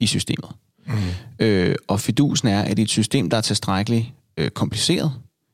i 0.00 0.06
systemet. 0.06 0.50
Mm. 0.86 0.92
Øh, 1.38 1.76
og 1.88 2.00
fidusen 2.00 2.48
er, 2.48 2.62
at 2.62 2.78
i 2.78 2.82
et 2.82 2.90
system, 2.90 3.30
der 3.30 3.36
er 3.36 3.40
tilstrækkeligt 3.40 4.06
øh, 4.36 4.50
kompliceret, 4.50 5.12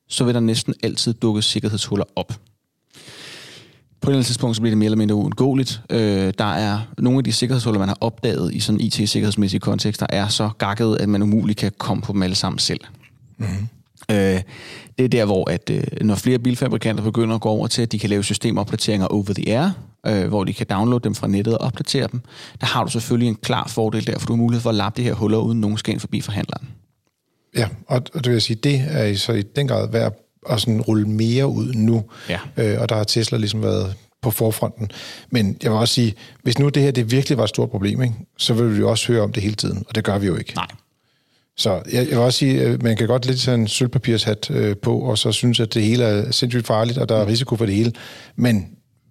så 0.08 0.24
vil 0.24 0.34
der 0.34 0.40
næsten 0.40 0.74
altid 0.82 1.14
dukke 1.14 1.42
sikkerhedshuller 1.42 2.04
op 2.16 2.40
på 4.00 4.10
et 4.10 4.12
eller 4.12 4.16
andet 4.18 4.26
tidspunkt, 4.26 4.56
så 4.56 4.62
bliver 4.62 4.70
det 4.70 4.78
mere 4.78 4.86
eller 4.86 4.96
mindre 4.96 5.14
uundgåeligt. 5.14 5.82
Øh, 5.90 6.32
der 6.38 6.54
er 6.54 6.80
nogle 6.98 7.18
af 7.18 7.24
de 7.24 7.32
sikkerhedshuller, 7.32 7.78
man 7.78 7.88
har 7.88 7.98
opdaget 8.00 8.54
i 8.54 8.60
sådan 8.60 8.80
IT-sikkerhedsmæssige 8.80 9.60
kontekster, 9.60 10.06
er 10.08 10.28
så 10.28 10.50
gakket, 10.58 10.96
at 11.00 11.08
man 11.08 11.22
umuligt 11.22 11.58
kan 11.58 11.72
komme 11.78 12.02
på 12.02 12.12
dem 12.12 12.22
alle 12.22 12.34
sammen 12.34 12.58
selv. 12.58 12.80
Mm-hmm. 13.38 13.68
Øh, 14.10 14.42
det 14.98 15.04
er 15.04 15.08
der, 15.08 15.24
hvor 15.24 15.50
at, 15.50 15.70
øh, 15.70 15.82
når 16.00 16.14
flere 16.14 16.38
bilfabrikanter 16.38 17.04
begynder 17.04 17.34
at 17.34 17.40
gå 17.40 17.48
over 17.48 17.66
til, 17.66 17.82
at 17.82 17.92
de 17.92 17.98
kan 17.98 18.10
lave 18.10 18.24
systemopdateringer 18.24 19.06
over 19.06 19.32
the 19.34 19.56
air, 19.56 19.70
øh, 20.06 20.28
hvor 20.28 20.44
de 20.44 20.52
kan 20.52 20.66
downloade 20.70 21.04
dem 21.04 21.14
fra 21.14 21.26
nettet 21.26 21.58
og 21.58 21.66
opdatere 21.66 22.08
dem, 22.12 22.20
der 22.60 22.66
har 22.66 22.84
du 22.84 22.90
selvfølgelig 22.90 23.28
en 23.28 23.34
klar 23.34 23.68
fordel 23.68 24.06
der, 24.06 24.18
for 24.18 24.26
du 24.26 24.32
har 24.32 24.38
mulighed 24.38 24.62
for 24.62 24.70
at 24.70 24.76
lappe 24.76 25.02
de 25.02 25.06
her 25.06 25.14
huller, 25.14 25.38
uden 25.38 25.60
nogen 25.60 25.78
skal 25.78 25.92
ind 25.92 26.00
forbi 26.00 26.20
forhandleren. 26.20 26.68
Ja, 27.56 27.68
og, 27.86 28.02
og 28.14 28.24
det 28.24 28.32
vil 28.32 28.40
sige, 28.40 28.56
det 28.56 28.84
er 28.88 29.14
så 29.14 29.32
i 29.32 29.42
den 29.42 29.68
grad 29.68 29.90
værd 29.92 30.06
at 30.06 30.12
sådan 30.56 30.80
rulle 30.80 31.08
mere 31.08 31.46
ud 31.46 31.72
nu. 31.74 32.04
Ja. 32.28 32.38
Øh, 32.56 32.80
og 32.80 32.88
der 32.88 32.94
har 32.94 33.04
Tesla 33.04 33.38
ligesom 33.38 33.62
været 33.62 33.94
på 34.22 34.30
forfronten. 34.30 34.90
Men 35.30 35.56
jeg 35.62 35.70
vil 35.70 35.78
også 35.78 35.94
sige, 35.94 36.14
hvis 36.42 36.58
nu 36.58 36.68
det 36.68 36.82
her 36.82 36.90
det 36.90 37.10
virkelig 37.10 37.38
var 37.38 37.44
et 37.44 37.48
stort 37.48 37.70
problem, 37.70 38.02
ikke, 38.02 38.14
så 38.38 38.54
vil 38.54 38.74
vi 38.74 38.78
jo 38.78 38.90
også 38.90 39.12
høre 39.12 39.22
om 39.22 39.32
det 39.32 39.42
hele 39.42 39.54
tiden, 39.54 39.84
og 39.88 39.94
det 39.94 40.04
gør 40.04 40.18
vi 40.18 40.26
jo 40.26 40.36
ikke. 40.36 40.54
Nej. 40.54 40.66
Så 41.56 41.70
jeg, 41.70 41.82
jeg 41.92 42.06
vil 42.06 42.18
også 42.18 42.38
sige, 42.38 42.62
at 42.62 42.82
man 42.82 42.96
kan 42.96 43.06
godt 43.06 43.26
lidt 43.26 43.40
sådan 43.40 43.60
en 43.60 43.68
sølvpapirshat 43.68 44.50
øh, 44.50 44.76
på, 44.76 44.98
og 44.98 45.18
så 45.18 45.32
synes, 45.32 45.60
at 45.60 45.74
det 45.74 45.82
hele 45.82 46.04
er 46.04 46.30
sindssygt 46.30 46.66
farligt, 46.66 46.98
og 46.98 47.08
der 47.08 47.16
er 47.16 47.26
risiko 47.26 47.56
for 47.56 47.66
det 47.66 47.74
hele. 47.74 47.92
Men 48.36 48.66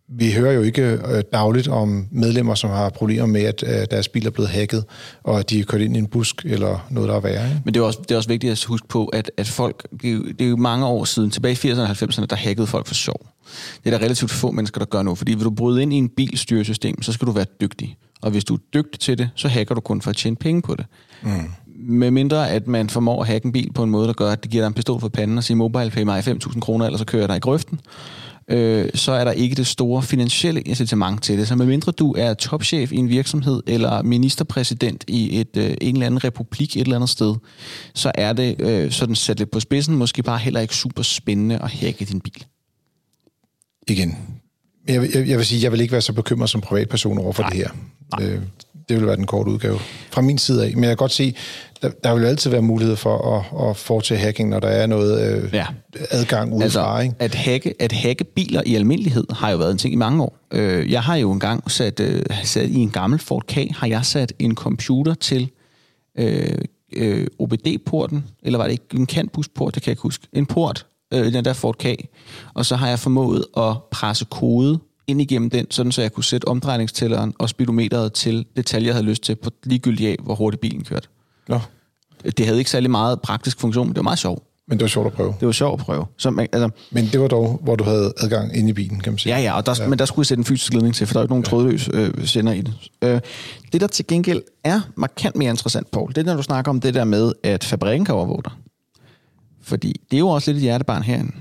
vi 0.09 0.31
hører 0.31 0.51
jo 0.51 0.61
ikke 0.61 0.81
øh, 0.81 1.23
dagligt 1.33 1.67
om 1.67 2.07
medlemmer, 2.11 2.55
som 2.55 2.69
har 2.69 2.89
problemer 2.89 3.25
med, 3.25 3.41
at 3.41 3.63
øh, 3.67 3.85
deres 3.91 4.07
bil 4.07 4.27
er 4.27 4.29
blevet 4.29 4.49
hacket, 4.49 4.85
og 5.23 5.39
at 5.39 5.49
de 5.49 5.59
er 5.59 5.63
kørt 5.63 5.81
ind 5.81 5.95
i 5.95 5.99
en 5.99 6.07
busk 6.07 6.45
eller 6.45 6.87
noget, 6.89 7.09
der 7.09 7.15
er 7.15 7.19
værre. 7.19 7.47
Ikke? 7.47 7.61
Men 7.65 7.73
det 7.73 7.79
er, 7.79 7.83
også, 7.83 7.99
det 8.01 8.11
er 8.11 8.17
også 8.17 8.29
vigtigt 8.29 8.51
at 8.51 8.63
huske 8.63 8.87
på, 8.87 9.05
at, 9.05 9.31
at 9.37 9.47
folk, 9.47 9.87
det 10.01 10.09
er, 10.09 10.13
jo, 10.13 10.23
det 10.23 10.41
er 10.41 10.49
jo 10.49 10.55
mange 10.55 10.85
år 10.85 11.05
siden, 11.05 11.29
tilbage 11.29 11.69
i 11.69 11.71
80'erne 11.71 11.79
og 11.79 11.89
90'erne, 11.89 12.25
der 12.25 12.35
hackede 12.35 12.67
folk 12.67 12.87
for 12.87 12.93
sjov. 12.93 13.27
Det 13.83 13.93
er 13.93 13.97
der 13.97 14.05
relativt 14.05 14.31
få 14.31 14.51
mennesker, 14.51 14.79
der 14.79 14.85
gør 14.85 15.01
nu, 15.01 15.15
fordi 15.15 15.33
vil 15.33 15.43
du 15.43 15.49
bryde 15.49 15.81
ind 15.81 15.93
i 15.93 15.95
en 15.95 16.09
bilstyresystem, 16.09 17.01
så 17.01 17.11
skal 17.11 17.27
du 17.27 17.31
være 17.31 17.45
dygtig. 17.61 17.97
Og 18.21 18.31
hvis 18.31 18.43
du 18.43 18.53
er 18.53 18.59
dygtig 18.73 18.99
til 18.99 19.17
det, 19.17 19.29
så 19.35 19.47
hacker 19.47 19.75
du 19.75 19.81
kun 19.81 20.01
for 20.01 20.09
at 20.09 20.15
tjene 20.15 20.35
penge 20.35 20.61
på 20.61 20.75
det. 20.75 20.85
Mm. 21.23 21.29
Med 21.79 22.11
mindre, 22.11 22.49
at 22.49 22.67
man 22.67 22.89
formår 22.89 23.21
at 23.21 23.27
hacke 23.27 23.45
en 23.45 23.51
bil 23.51 23.73
på 23.73 23.83
en 23.83 23.89
måde, 23.89 24.07
der 24.07 24.13
gør, 24.13 24.31
at 24.31 24.43
det 24.43 24.51
giver 24.51 24.63
dig 24.63 24.67
en 24.67 24.73
pistol 24.73 24.99
for 24.99 25.09
panden 25.09 25.37
og 25.37 25.43
siger, 25.43 25.57
mobile 25.57 25.89
pay 25.89 26.03
mig 26.03 26.27
5.000 26.27 26.59
kroner, 26.59 26.85
eller 26.85 26.97
så 26.97 27.05
kører 27.05 27.21
jeg 27.21 27.29
dig 27.29 27.37
i 27.37 27.39
grøften 27.39 27.79
øh, 28.49 28.89
så 28.93 29.11
er 29.11 29.23
der 29.23 29.31
ikke 29.31 29.55
det 29.55 29.67
store 29.67 30.03
finansielle 30.03 30.61
incitament 30.61 31.23
til 31.23 31.37
det. 31.37 31.47
Så 31.47 31.55
medmindre 31.55 31.91
du 31.91 32.13
er 32.17 32.33
topchef 32.33 32.91
i 32.91 32.95
en 32.95 33.09
virksomhed, 33.09 33.63
eller 33.67 34.01
ministerpræsident 34.01 35.03
i 35.07 35.39
et, 35.39 35.57
øh, 35.57 35.73
en 35.81 35.95
eller 35.95 36.05
anden 36.05 36.23
republik 36.23 36.75
et 36.75 36.81
eller 36.81 36.95
andet 36.95 37.09
sted, 37.09 37.35
så 37.95 38.11
er 38.15 38.33
det 38.33 38.61
øh, 38.61 38.91
sådan 38.91 39.15
sat 39.15 39.39
lidt 39.39 39.51
på 39.51 39.59
spidsen, 39.59 39.95
måske 39.95 40.23
bare 40.23 40.37
heller 40.37 40.59
ikke 40.59 40.75
super 40.75 41.03
spændende 41.03 41.59
at 41.63 41.71
hacke 41.71 42.05
din 42.05 42.21
bil. 42.21 42.45
Igen. 43.87 44.17
Jeg, 44.87 45.15
jeg, 45.15 45.27
jeg 45.27 45.37
vil 45.37 45.45
sige, 45.45 45.63
jeg 45.63 45.71
vil 45.71 45.81
ikke 45.81 45.91
være 45.91 46.01
så 46.01 46.13
bekymret 46.13 46.49
som 46.49 46.61
privatperson 46.61 47.17
over 47.17 47.33
for 47.33 47.43
Nej. 47.43 47.49
det 47.49 47.57
her. 47.57 47.69
Nej. 48.19 48.27
Øh, 48.27 48.41
Det 48.89 48.97
vil 48.97 49.07
være 49.07 49.15
den 49.15 49.25
korte 49.25 49.51
udgave 49.51 49.79
fra 50.11 50.21
min 50.21 50.37
side 50.37 50.65
af. 50.65 50.73
Men 50.73 50.83
jeg 50.83 50.89
kan 50.89 50.97
godt 50.97 51.11
se, 51.11 51.35
der, 51.81 51.89
der 52.03 52.15
vil 52.15 52.25
altid 52.25 52.51
være 52.51 52.61
mulighed 52.61 52.95
for 52.95 53.37
at, 53.37 53.69
at 53.69 53.77
foretage 53.77 54.19
hacking, 54.19 54.49
når 54.49 54.59
der 54.59 54.67
er 54.67 54.87
noget 54.87 55.43
øh, 55.43 55.49
ja. 55.53 55.65
adgang 56.11 56.53
udefra. 56.53 57.01
Altså, 57.01 57.13
at, 57.19 57.35
hacke, 57.35 57.73
at 57.79 57.91
hacke 57.91 58.23
biler 58.23 58.61
i 58.65 58.75
almindelighed 58.75 59.25
har 59.31 59.51
jo 59.51 59.57
været 59.57 59.71
en 59.71 59.77
ting 59.77 59.93
i 59.93 59.97
mange 59.97 60.23
år. 60.23 60.37
Øh, 60.51 60.91
jeg 60.91 61.03
har 61.03 61.15
jo 61.15 61.31
engang 61.31 61.71
sat, 61.71 61.99
øh, 61.99 62.21
sat 62.43 62.69
i 62.69 62.77
en 62.77 62.89
gammel 62.89 63.19
Ford 63.19 63.43
K, 63.47 63.53
har 63.53 63.87
jeg 63.87 64.05
sat 64.05 64.33
en 64.39 64.55
computer 64.55 65.13
til 65.13 65.49
øh, 66.19 66.57
øh, 66.95 67.27
OBD-porten, 67.39 68.25
eller 68.43 68.57
var 68.57 68.65
det 68.65 68.71
ikke 68.71 68.85
en 68.93 69.05
Canbus-port, 69.05 69.75
det 69.75 69.83
kan 69.83 69.89
jeg 69.89 69.91
ikke 69.91 70.01
huske. 70.01 70.27
En 70.33 70.45
port, 70.45 70.85
øh, 71.13 71.33
den 71.33 71.45
der 71.45 71.53
Ford 71.53 71.77
K, 71.77 71.85
og 72.53 72.65
så 72.65 72.75
har 72.75 72.89
jeg 72.89 72.99
formået 72.99 73.45
at 73.57 73.75
presse 73.91 74.25
kode 74.25 74.79
ind 75.07 75.21
igennem 75.21 75.49
den, 75.49 75.71
sådan 75.71 75.91
så 75.91 76.01
jeg 76.01 76.13
kunne 76.13 76.23
sætte 76.23 76.47
omdrejningstælleren 76.47 77.33
og 77.39 77.49
speedometeret 77.49 78.13
til 78.13 78.45
detaljer, 78.55 78.87
jeg 78.87 78.95
havde 78.95 79.05
lyst 79.05 79.23
til, 79.23 79.35
på 79.35 79.49
ligegyldigt 79.63 80.09
af, 80.09 80.15
hvor 80.23 80.35
hurtigt 80.35 80.61
bilen 80.61 80.83
kørte. 80.83 81.07
Nå. 81.47 81.59
Det 82.37 82.45
havde 82.45 82.59
ikke 82.59 82.71
særlig 82.71 82.91
meget 82.91 83.21
praktisk 83.21 83.59
funktion, 83.59 83.87
men 83.87 83.93
det 83.93 83.97
var 83.97 84.03
meget 84.03 84.19
sjovt. 84.19 84.43
Men 84.67 84.77
det 84.77 84.83
var 84.83 84.87
sjovt 84.87 85.07
at 85.07 85.13
prøve. 85.13 85.33
Det 85.39 85.45
var 85.45 85.51
sjovt 85.51 85.79
at 85.79 85.85
prøve. 85.85 86.05
Så, 86.17 86.29
man, 86.29 86.47
altså, 86.53 86.69
men 86.91 87.05
det 87.05 87.19
var 87.19 87.27
dog, 87.27 87.59
hvor 87.63 87.75
du 87.75 87.83
havde 87.83 88.13
adgang 88.17 88.57
ind 88.57 88.69
i 88.69 88.73
bilen, 88.73 88.99
kan 88.99 89.13
man 89.13 89.17
sige. 89.17 89.35
Ja, 89.35 89.41
ja, 89.41 89.57
og 89.57 89.65
der, 89.65 89.75
ja. 89.79 89.87
men 89.87 89.99
der 89.99 90.05
skulle 90.05 90.23
jeg 90.23 90.25
sætte 90.25 90.39
en 90.39 90.45
fysisk 90.45 90.73
ledning 90.73 90.95
til, 90.95 91.07
for 91.07 91.13
der 91.13 91.19
er 91.19 91.21
jo 91.21 91.25
ikke 91.25 91.31
nogen 91.31 91.43
ja. 91.43 91.49
trådløs 91.49 91.89
øh, 91.93 92.27
sender 92.27 92.53
i 92.53 92.61
det. 92.61 92.73
Øh, 93.01 93.19
det, 93.73 93.81
der 93.81 93.87
til 93.87 94.07
gengæld 94.07 94.41
er 94.63 94.81
markant 94.95 95.35
mere 95.35 95.49
interessant, 95.49 95.91
Paul, 95.91 96.09
det 96.09 96.17
er, 96.17 96.23
når 96.23 96.35
du 96.35 96.41
snakker 96.43 96.69
om 96.69 96.81
det 96.81 96.93
der 96.93 97.03
med, 97.03 97.33
at 97.43 97.63
fabrikken 97.63 98.05
kan 98.05 98.15
overvåge 98.15 98.41
dig. 98.43 98.51
Fordi 99.61 100.01
det 100.11 100.17
er 100.17 100.19
jo 100.19 100.27
også 100.27 100.51
lidt 100.51 100.57
et 100.57 100.63
hjertebarn 100.63 101.03
herinde. 101.03 101.31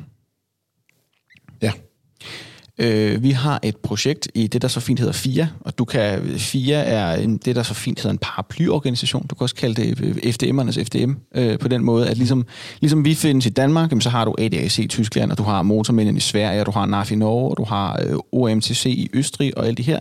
Øh, 2.79 3.23
vi 3.23 3.31
har 3.31 3.61
et 3.63 3.77
projekt 3.77 4.29
i 4.35 4.47
det, 4.47 4.63
der 4.63 4.69
så 4.69 4.81
fint 4.81 4.99
hedder 4.99 5.13
FIA, 5.13 5.49
og 5.61 5.79
du 5.79 5.85
kan, 5.85 6.23
FIA 6.39 6.79
er 6.79 7.15
en, 7.15 7.37
det, 7.37 7.57
der 7.57 7.63
så 7.63 7.75
fint 7.75 7.99
hedder 7.99 8.11
en 8.11 8.19
paraplyorganisation. 8.19 9.27
Du 9.27 9.35
kan 9.35 9.45
også 9.45 9.55
kalde 9.55 9.83
det 9.83 10.01
øh, 10.01 10.17
FDM'ernes 10.17 10.85
FDM 10.85 11.13
øh, 11.35 11.59
på 11.59 11.69
den 11.69 11.85
måde, 11.85 12.09
at 12.09 12.17
ligesom, 12.17 12.47
ligesom 12.81 13.05
vi 13.05 13.15
findes 13.15 13.47
i 13.47 13.49
Danmark, 13.49 13.91
så 14.01 14.11
har 14.11 14.25
du 14.25 14.35
ADAC 14.39 14.79
i 14.79 14.87
Tyskland, 14.87 15.31
og 15.31 15.39
du 15.39 15.43
har 15.43 15.63
motormændene 15.63 16.17
i 16.17 16.21
Sverige, 16.21 16.61
og 16.61 16.67
du 16.67 16.71
har 16.71 16.87
NAF 16.87 17.13
i 17.13 17.15
Norge, 17.15 17.51
og 17.51 17.57
du 17.57 17.65
har 17.65 18.01
øh, 18.07 18.17
OMTC 18.33 18.87
i 18.87 19.11
Østrig 19.15 19.59
og 19.59 19.67
alt 19.67 19.77
det 19.77 19.85
her. 19.85 20.01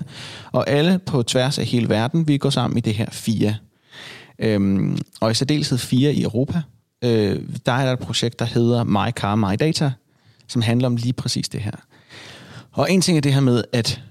Og 0.52 0.70
alle 0.70 1.00
på 1.06 1.24
tværs 1.24 1.60
af 1.60 1.66
hele 1.66 1.90
verden, 1.90 2.28
vi 2.28 2.38
går 2.38 2.50
sammen 2.50 2.78
i 2.78 2.82
det 2.82 2.94
her 2.94 3.10
FIA. 3.12 3.56
Øhm, 4.40 4.98
og 5.22 5.32
i 5.32 5.34
særdeleshed 5.34 5.78
FIA 5.78 6.10
i 6.10 6.24
Europa, 6.24 6.62
øh, 7.04 7.40
der 7.66 7.72
er 7.72 7.86
der 7.86 7.94
et 7.94 8.00
projekt, 8.00 8.40
der 8.40 8.46
hedder 8.46 8.84
My 8.84 9.12
Car, 9.12 9.36
My 9.36 9.56
Data, 9.60 9.92
som 10.48 10.62
handler 10.62 10.88
om 10.88 10.96
lige 10.96 11.14
præcis 11.14 11.50
det 11.50 11.62
her. 11.62 11.72
Og 12.76 12.92
en 12.92 13.02
ting 13.02 13.18
er 13.18 13.22
det 13.22 13.34
her 13.34 13.42
med, 13.42 13.64
at 13.74 14.02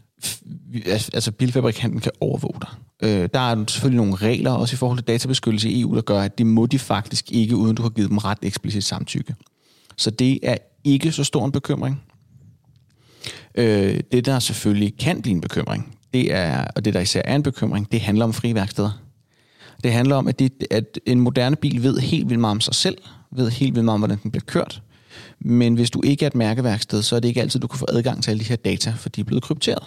altså, 0.86 1.10
altså 1.14 1.32
bilfabrikanten 1.32 2.00
kan 2.00 2.12
overvåge 2.20 2.60
dig. 2.60 2.68
Øh, 3.02 3.28
der 3.34 3.40
er 3.40 3.64
selvfølgelig 3.68 3.96
nogle 3.96 4.16
regler, 4.16 4.50
også 4.50 4.74
i 4.74 4.76
forhold 4.76 4.98
til 4.98 5.06
databeskyttelse 5.06 5.70
i 5.70 5.80
EU, 5.80 5.94
der 5.94 6.00
gør, 6.00 6.20
at 6.20 6.38
det 6.38 6.46
må 6.46 6.66
de 6.66 6.78
faktisk 6.78 7.32
ikke, 7.32 7.56
uden 7.56 7.76
du 7.76 7.82
har 7.82 7.90
givet 7.90 8.10
dem 8.10 8.18
ret 8.18 8.38
eksplicit 8.42 8.84
samtykke. 8.84 9.34
Så 9.96 10.10
det 10.10 10.38
er 10.42 10.56
ikke 10.84 11.12
så 11.12 11.24
stor 11.24 11.44
en 11.44 11.52
bekymring. 11.52 12.02
Øh, 13.54 14.00
det, 14.12 14.26
der 14.26 14.38
selvfølgelig 14.38 14.98
kan 14.98 15.22
blive 15.22 15.34
en 15.34 15.40
bekymring, 15.40 15.96
det 16.14 16.32
er, 16.34 16.64
og 16.76 16.84
det 16.84 16.94
der 16.94 17.00
især 17.00 17.22
er 17.24 17.36
en 17.36 17.42
bekymring, 17.42 17.92
det 17.92 18.00
handler 18.00 18.24
om 18.24 18.32
friværksteder. 18.32 19.00
Det 19.84 19.92
handler 19.92 20.16
om, 20.16 20.28
at, 20.28 20.38
det, 20.38 20.52
at 20.70 20.98
en 21.06 21.20
moderne 21.20 21.56
bil 21.56 21.82
ved 21.82 21.98
helt 21.98 22.28
vildt 22.28 22.40
meget 22.40 22.50
om 22.50 22.60
sig 22.60 22.74
selv, 22.74 22.98
ved 23.32 23.50
helt 23.50 23.74
vildt 23.74 23.84
meget 23.84 23.94
om, 23.94 24.00
hvordan 24.00 24.18
den 24.22 24.30
bliver 24.30 24.44
kørt, 24.46 24.82
men 25.40 25.74
hvis 25.74 25.90
du 25.90 26.02
ikke 26.04 26.24
er 26.24 26.26
et 26.26 26.34
mærkeværksted, 26.34 27.02
så 27.02 27.16
er 27.16 27.20
det 27.20 27.28
ikke 27.28 27.40
altid, 27.40 27.60
du 27.60 27.66
kan 27.66 27.78
få 27.78 27.86
adgang 27.88 28.22
til 28.22 28.30
alle 28.30 28.40
de 28.40 28.48
her 28.48 28.56
data, 28.56 28.94
for 28.96 29.08
de 29.08 29.20
er 29.20 29.24
blevet 29.24 29.42
krypteret. 29.42 29.82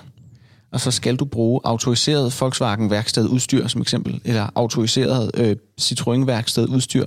Og 0.71 0.81
så 0.81 0.91
skal 0.91 1.15
du 1.15 1.25
bruge 1.25 1.61
autoriseret 1.63 2.41
Volkswagen 2.41 2.89
værksted 2.89 3.27
udstyr 3.27 3.67
som 3.67 3.81
eksempel, 3.81 4.21
eller 4.25 4.49
autoriseret 4.55 5.31
øh, 5.33 5.55
Citroën 5.81 6.25
værksted 6.25 6.67
udstyr, 6.67 7.05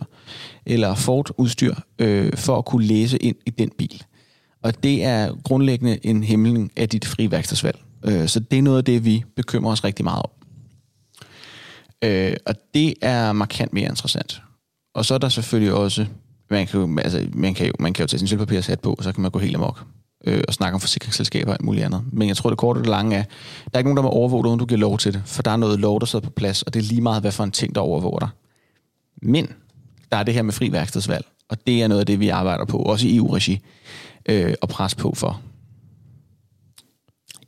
eller 0.67 0.95
Ford 0.95 1.31
udstyr, 1.39 1.75
øh, 1.99 2.37
for 2.37 2.59
at 2.59 2.65
kunne 2.65 2.87
læse 2.87 3.19
ind 3.19 3.37
i 3.47 3.51
den 3.51 3.71
bil. 3.79 4.03
Og 4.63 4.83
det 4.83 5.05
er 5.05 5.33
grundlæggende 5.45 6.07
en 6.07 6.25
himmeling 6.25 6.73
af 6.77 6.89
dit 6.89 7.05
frie 7.05 7.31
værkstedsvalg. 7.31 7.79
Øh, 8.05 8.29
så 8.29 8.41
det 8.41 8.59
er 8.59 8.63
noget 8.63 8.79
af 8.79 8.85
det, 8.85 9.05
vi 9.05 9.25
bekymrer 9.37 9.73
os 9.73 9.85
rigtig 9.85 10.05
meget 10.05 10.23
om. 10.23 10.31
Øh, 12.05 12.37
og 12.47 12.55
det 12.75 12.95
er 13.03 13.33
markant 13.33 13.73
mere 13.73 13.89
interessant. 13.89 14.43
Og 14.95 15.05
så 15.05 15.15
er 15.15 15.19
der 15.19 15.29
selvfølgelig 15.29 15.75
også 15.75 16.07
man 16.51 16.67
kan 16.67 16.81
jo, 16.81 16.99
altså, 16.99 17.29
man 17.33 17.55
kan 17.55 17.67
jo, 17.67 17.73
man 17.79 17.93
kan 17.93 18.03
jo 18.03 18.07
tage 18.07 18.19
sin 18.19 18.29
sølvpapirshat 18.29 18.81
på, 18.81 18.95
og 18.99 19.05
så 19.05 19.13
kan 19.13 19.23
man 19.23 19.31
gå 19.31 19.39
helt 19.39 19.57
amok 19.57 19.85
øh, 20.25 20.43
og 20.49 20.55
snakke 20.55 20.75
om 20.75 20.81
forsikringsselskaber 20.81 21.47
og 21.51 21.53
alt 21.53 21.65
muligt 21.65 21.85
andet. 21.85 22.05
Men 22.13 22.29
jeg 22.29 22.37
tror, 22.37 22.51
det 22.51 22.59
korte 22.59 22.79
og 22.79 22.85
det 22.85 22.91
lange 22.91 23.17
er, 23.17 23.23
der 23.23 23.71
er 23.73 23.79
ikke 23.79 23.89
nogen, 23.89 23.97
der 23.97 24.03
må 24.03 24.09
overvåge 24.09 24.43
dig, 24.43 24.49
uden 24.49 24.59
du 24.59 24.67
giver 24.67 24.79
lov 24.81 24.99
til 24.99 25.13
det. 25.13 25.23
For 25.27 25.43
der 25.43 25.51
er 25.51 25.57
noget 25.57 25.81
lov, 25.81 26.01
der 26.01 26.07
sidder 26.07 26.25
på 26.25 26.31
plads, 26.31 26.63
og 26.63 26.75
det 26.75 26.81
er 26.81 26.85
lige 26.85 27.01
meget, 27.01 27.23
hvad 27.23 27.33
for 27.33 27.45
en 27.45 27.51
ting, 27.51 27.75
der 27.75 27.81
overvåger 27.81 28.19
dig. 28.19 28.29
Men 29.23 29.53
der 30.13 30.17
er 30.17 30.23
det 30.23 30.35
her 30.35 30.43
med 30.43 30.53
fri 30.53 30.73
værkstedsvalg, 30.73 31.27
og 31.49 31.67
det 31.67 31.83
er 31.83 31.89
noget 31.89 32.01
af 32.01 32.07
det, 32.07 32.21
vi 32.21 32.29
arbejder 32.29 32.65
på, 32.65 32.79
også 32.79 33.07
i 33.07 33.17
EU-regi, 33.17 33.61
øh, 34.27 34.55
og 34.63 34.69
pres 34.69 34.95
på 34.95 35.15
for. 35.15 35.41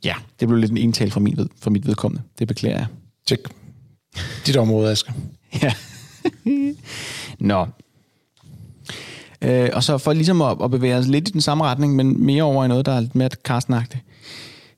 Ja, 0.03 0.15
det 0.39 0.47
blev 0.47 0.59
lidt 0.59 0.71
en 0.71 0.77
ental 0.77 1.11
fra, 1.11 1.19
min 1.19 1.37
ved, 1.37 1.49
fra 1.59 1.69
mit 1.69 1.87
vedkommende. 1.87 2.23
Det 2.39 2.47
beklager 2.47 2.77
jeg. 2.77 2.87
Tjek. 3.27 3.39
Dit 4.45 4.57
område, 4.57 4.91
Asger. 4.91 5.13
ja. 5.61 5.73
Nå, 7.39 7.67
Øh, 9.43 9.69
og 9.73 9.83
så 9.83 9.97
for 9.97 10.13
ligesom 10.13 10.41
at, 10.41 10.57
at 10.63 10.71
bevæge 10.71 10.95
os 10.95 11.07
lidt 11.07 11.29
i 11.29 11.31
den 11.31 11.41
samme 11.41 11.63
retning, 11.63 11.95
men 11.95 12.25
mere 12.25 12.43
over 12.43 12.65
i 12.65 12.67
noget, 12.67 12.85
der 12.85 12.91
er 12.91 12.99
lidt 12.99 13.15
mere 13.15 13.29
karstenagtigt, 13.45 14.03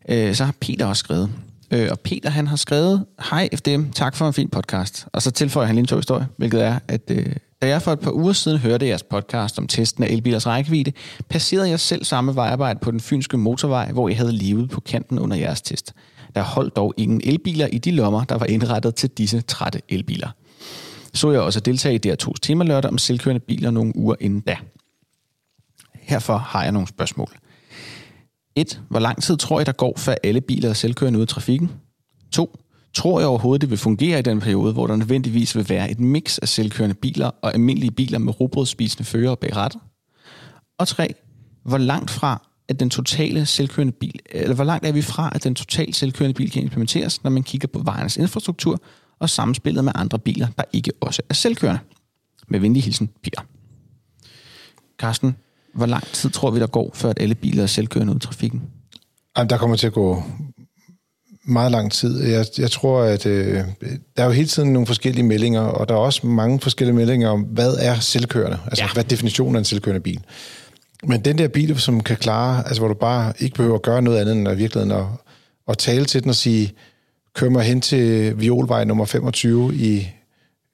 øh, 0.10 0.36
så 0.36 0.45
har 0.45 0.53
Peter 0.60 0.86
også 0.86 1.00
skrevet. 1.00 1.29
Øh, 1.72 1.88
og 1.91 2.00
Peter 2.00 2.29
han 2.29 2.48
har 2.48 2.55
skrevet, 2.55 3.05
Hej 3.29 3.50
FDM, 3.55 3.84
tak 3.91 4.15
for 4.15 4.27
en 4.27 4.34
fin 4.34 4.50
podcast. 4.50 5.07
Og 5.13 5.22
så 5.22 5.31
tilføjer 5.31 5.67
han 5.67 5.75
lige 5.75 5.81
en 5.81 5.88
to 5.88 5.95
historie, 5.95 6.27
hvilket 6.38 6.63
er, 6.63 6.79
at 6.88 7.01
øh, 7.12 7.25
da 7.62 7.67
jeg 7.67 7.81
for 7.81 7.91
et 7.91 8.00
par 8.00 8.12
uger 8.12 8.34
siden 8.34 8.57
hørte 8.57 8.88
jeres 8.88 9.03
podcast 9.03 9.60
om 9.60 9.67
testen 9.67 10.03
af 10.03 10.07
elbilers 10.07 10.48
rækkevidde, 10.48 10.91
passerede 11.29 11.69
jeg 11.69 11.79
selv 11.79 12.03
samme 12.03 12.36
vejarbejde 12.36 12.79
på 12.81 12.91
den 12.91 13.00
fynske 13.00 13.38
motorvej, 13.38 13.91
hvor 13.91 14.10
jeg 14.10 14.17
havde 14.17 14.31
levet 14.31 14.69
på 14.69 14.81
kanten 14.81 15.19
under 15.19 15.38
jeres 15.38 15.62
test. 15.62 15.93
Der 16.36 16.41
holdt 16.41 16.75
dog 16.75 16.93
ingen 16.98 17.22
elbiler 17.24 17.67
i 17.67 17.77
de 17.77 17.91
lommer, 17.91 18.24
der 18.24 18.38
var 18.38 18.45
indrettet 18.45 18.95
til 18.95 19.10
disse 19.10 19.41
trætte 19.41 19.81
elbiler 19.89 20.29
så 21.15 21.31
jeg 21.31 21.41
også 21.41 21.60
at 21.60 21.65
deltage 21.65 21.95
i 21.95 22.12
DR2's 22.12 22.39
temalørdag 22.41 22.91
om 22.91 22.98
selvkørende 22.98 23.39
biler 23.39 23.72
nogle 23.72 23.95
uger 23.95 24.15
inden 24.19 24.39
da. 24.39 24.57
Herfor 25.93 26.38
har 26.38 26.63
jeg 26.63 26.72
nogle 26.72 26.88
spørgsmål. 26.88 27.29
1. 28.55 28.81
Hvor 28.89 29.00
lang 29.00 29.24
tid 29.24 29.38
tror 29.38 29.60
jeg, 29.60 29.65
der 29.65 29.72
går, 29.72 29.93
før 29.98 30.15
alle 30.24 30.41
biler 30.41 30.69
er 30.69 30.74
selvkørende 30.74 31.19
ude 31.19 31.24
i 31.24 31.27
trafikken? 31.27 31.72
2. 32.31 32.60
Tror 32.93 33.19
jeg 33.19 33.27
overhovedet, 33.27 33.62
det 33.62 33.69
vil 33.69 33.77
fungere 33.77 34.19
i 34.19 34.22
den 34.22 34.39
periode, 34.39 34.74
hvor 34.74 34.88
der 34.88 34.95
nødvendigvis 34.95 35.55
vil 35.55 35.69
være 35.69 35.91
et 35.91 36.00
mix 36.00 36.38
af 36.38 36.48
selvkørende 36.48 36.95
biler 36.95 37.31
og 37.41 37.53
almindelige 37.53 37.91
biler 37.91 38.19
med 38.19 38.41
robrødspisende 38.41 39.03
fører 39.03 39.36
bag 39.36 39.55
rattet? 39.55 39.81
Og 40.79 40.88
3. 40.88 41.13
Hvor 41.63 41.77
langt 41.77 42.12
fra 42.12 42.48
at 42.67 42.79
den 42.79 42.89
totale 42.89 43.45
selvkørende 43.45 43.93
bil, 43.93 44.19
eller 44.31 44.55
hvor 44.55 44.63
langt 44.63 44.86
er 44.86 44.91
vi 44.91 45.01
fra, 45.01 45.31
at 45.36 45.43
den 45.43 45.55
totalt 45.55 45.95
selvkørende 45.95 46.34
bil 46.34 46.51
kan 46.51 46.63
implementeres, 46.63 47.24
når 47.24 47.31
man 47.31 47.43
kigger 47.43 47.67
på 47.67 47.79
vejernes 47.79 48.17
infrastruktur 48.17 48.79
og 49.19 49.29
samspillet 49.29 49.84
med 49.84 49.91
andre 49.95 50.19
biler, 50.19 50.48
der 50.57 50.63
ikke 50.74 50.91
også 51.01 51.22
er 51.29 51.34
selvkørende. 51.34 51.79
Med 52.48 52.60
venlig 52.60 52.84
hilsen, 52.84 53.10
Peter. 53.24 53.41
Carsten, 55.00 55.36
hvor 55.74 55.86
lang 55.86 56.07
tid 56.07 56.29
tror 56.29 56.51
vi, 56.51 56.60
der 56.60 56.67
går, 56.67 56.91
før 56.93 57.10
at 57.10 57.22
alle 57.22 57.36
biler 57.36 57.63
er 57.63 57.67
selvkørende 57.67 58.13
ud 58.13 58.17
i 58.17 58.19
trafikken? 58.19 58.63
Jamen, 59.38 59.50
der 59.50 59.57
kommer 59.57 59.75
til 59.75 59.88
at 59.88 59.93
gå 59.93 60.24
meget 61.45 61.72
lang 61.72 61.91
tid. 61.91 62.24
Jeg, 62.24 62.45
jeg 62.57 62.72
tror, 62.72 63.01
at 63.01 63.25
øh, 63.25 63.63
der 64.17 64.24
er 64.24 64.25
jo 64.25 64.31
hele 64.31 64.48
tiden 64.48 64.74
nogle 64.74 64.88
forskellige 64.88 65.24
meldinger, 65.24 65.62
og 65.62 65.89
der 65.89 65.95
er 65.95 66.00
også 66.00 66.27
mange 66.27 66.60
forskellige 66.60 66.95
meldinger 66.95 67.29
om, 67.29 67.41
hvad 67.41 67.75
er 67.79 68.00
selvkørende? 68.00 68.60
Altså, 68.65 68.84
ja. 68.84 68.93
hvad 68.93 69.03
er 69.03 69.07
definitionen 69.07 69.55
af 69.55 69.60
en 69.60 69.65
selvkørende 69.65 70.01
bil? 70.01 70.19
Men 71.03 71.25
den 71.25 71.38
der 71.38 71.48
bil, 71.48 71.79
som 71.79 72.03
kan 72.03 72.17
klare, 72.17 72.67
altså 72.67 72.81
hvor 72.81 72.88
du 72.88 72.93
bare 72.93 73.34
ikke 73.39 73.55
behøver 73.55 73.75
at 73.75 73.81
gøre 73.81 74.01
noget 74.01 74.19
andet 74.19 74.36
end 74.36 74.48
at 74.48 74.57
virkeligheden 74.57 74.91
at, 74.91 75.05
at 75.67 75.77
tale 75.77 76.05
til 76.05 76.22
den 76.22 76.29
og 76.29 76.36
sige, 76.36 76.74
kør 77.36 77.50
mig 77.50 77.63
hen 77.63 77.82
til 77.82 78.34
Violvej 78.39 78.84
nummer 78.84 79.06
25 79.06 79.75
i 79.75 80.08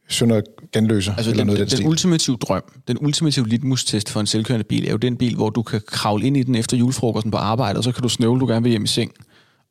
Sønder 0.10 0.42
Ganløser. 0.72 1.16
Altså 1.16 1.32
eller 1.32 1.44
den, 1.44 1.54
noget 1.54 1.72
den, 1.72 1.80
den 1.80 1.88
ultimative 1.88 2.38
drøm, 2.38 2.64
den 2.88 2.98
ultimative 3.02 3.48
litmus-test 3.48 4.10
for 4.10 4.20
en 4.20 4.28
selvkørende 4.28 4.64
bil, 4.64 4.88
er 4.88 4.92
jo 4.92 4.98
den 4.98 5.18
bil, 5.18 5.36
hvor 5.36 5.50
du 5.50 5.62
kan 5.62 5.82
kravle 5.88 6.28
ind 6.28 6.38
i 6.38 6.44
den 6.44 6.56
efter 6.56 6.78
julefrokosten 6.78 7.32
på 7.32 7.38
arbejde, 7.38 7.78
og 7.78 7.84
så 7.84 7.92
kan 7.92 8.04
du 8.04 8.10
snøvle, 8.10 8.40
du 8.40 8.48
gerne 8.48 8.64
vil 8.64 8.70
hjem 8.70 8.84
i 8.84 8.88
seng, 8.88 9.12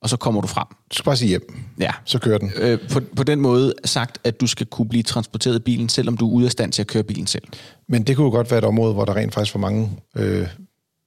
og 0.03 0.09
så 0.09 0.17
kommer 0.17 0.41
du 0.41 0.47
frem. 0.47 0.67
Du 0.91 0.95
skal 0.95 1.05
bare 1.05 1.17
sige 1.17 1.29
hjem. 1.29 1.55
Ja. 1.81 1.91
Så 2.05 2.19
kører 2.19 2.39
den. 2.39 2.53
Øh, 2.57 2.79
på, 2.93 3.01
på 3.17 3.23
den 3.23 3.41
måde 3.41 3.75
sagt, 3.85 4.19
at 4.25 4.41
du 4.41 4.47
skal 4.47 4.67
kunne 4.67 4.89
blive 4.89 5.03
transporteret 5.03 5.57
i 5.57 5.63
bilen, 5.63 5.89
selvom 5.89 6.17
du 6.17 6.29
er 6.29 6.33
ude 6.33 6.45
af 6.45 6.53
stand 6.53 6.73
til 6.73 6.83
at 6.83 6.87
køre 6.87 7.03
bilen 7.03 7.27
selv. 7.27 7.45
Men 7.89 8.03
det 8.03 8.17
kunne 8.17 8.25
jo 8.25 8.31
godt 8.31 8.51
være 8.51 8.59
et 8.59 8.65
område, 8.65 8.93
hvor 8.93 9.05
der 9.05 9.17
rent 9.17 9.35
faktisk 9.35 9.55
var 9.55 9.61
mange 9.61 9.91
øh, 10.17 10.47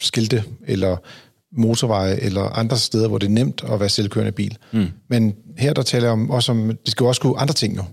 skilte, 0.01 0.43
eller 0.67 0.97
motorveje 1.57 2.15
eller 2.15 2.41
andre 2.41 2.77
steder, 2.77 3.07
hvor 3.07 3.17
det 3.17 3.27
er 3.27 3.31
nemt 3.31 3.63
at 3.71 3.79
være 3.79 3.89
selvkørende 3.89 4.31
bil. 4.31 4.57
Mm. 4.71 4.87
Men 5.07 5.35
her 5.57 5.73
der 5.73 5.81
taler 5.81 6.05
jeg 6.05 6.11
om, 6.11 6.31
også 6.31 6.51
om, 6.51 6.67
det 6.67 6.91
skal 6.91 7.03
jo 7.03 7.07
også 7.07 7.21
kunne 7.21 7.39
andre 7.39 7.53
ting 7.53 7.75
nu. 7.75 7.83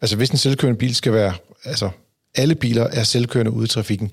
Altså 0.00 0.16
hvis 0.16 0.30
en 0.30 0.36
selvkørende 0.36 0.78
bil 0.78 0.94
skal 0.94 1.12
være, 1.12 1.32
altså 1.64 1.90
alle 2.34 2.54
biler 2.54 2.84
er 2.84 3.02
selvkørende 3.02 3.50
ude 3.50 3.64
i 3.64 3.68
trafikken, 3.68 4.10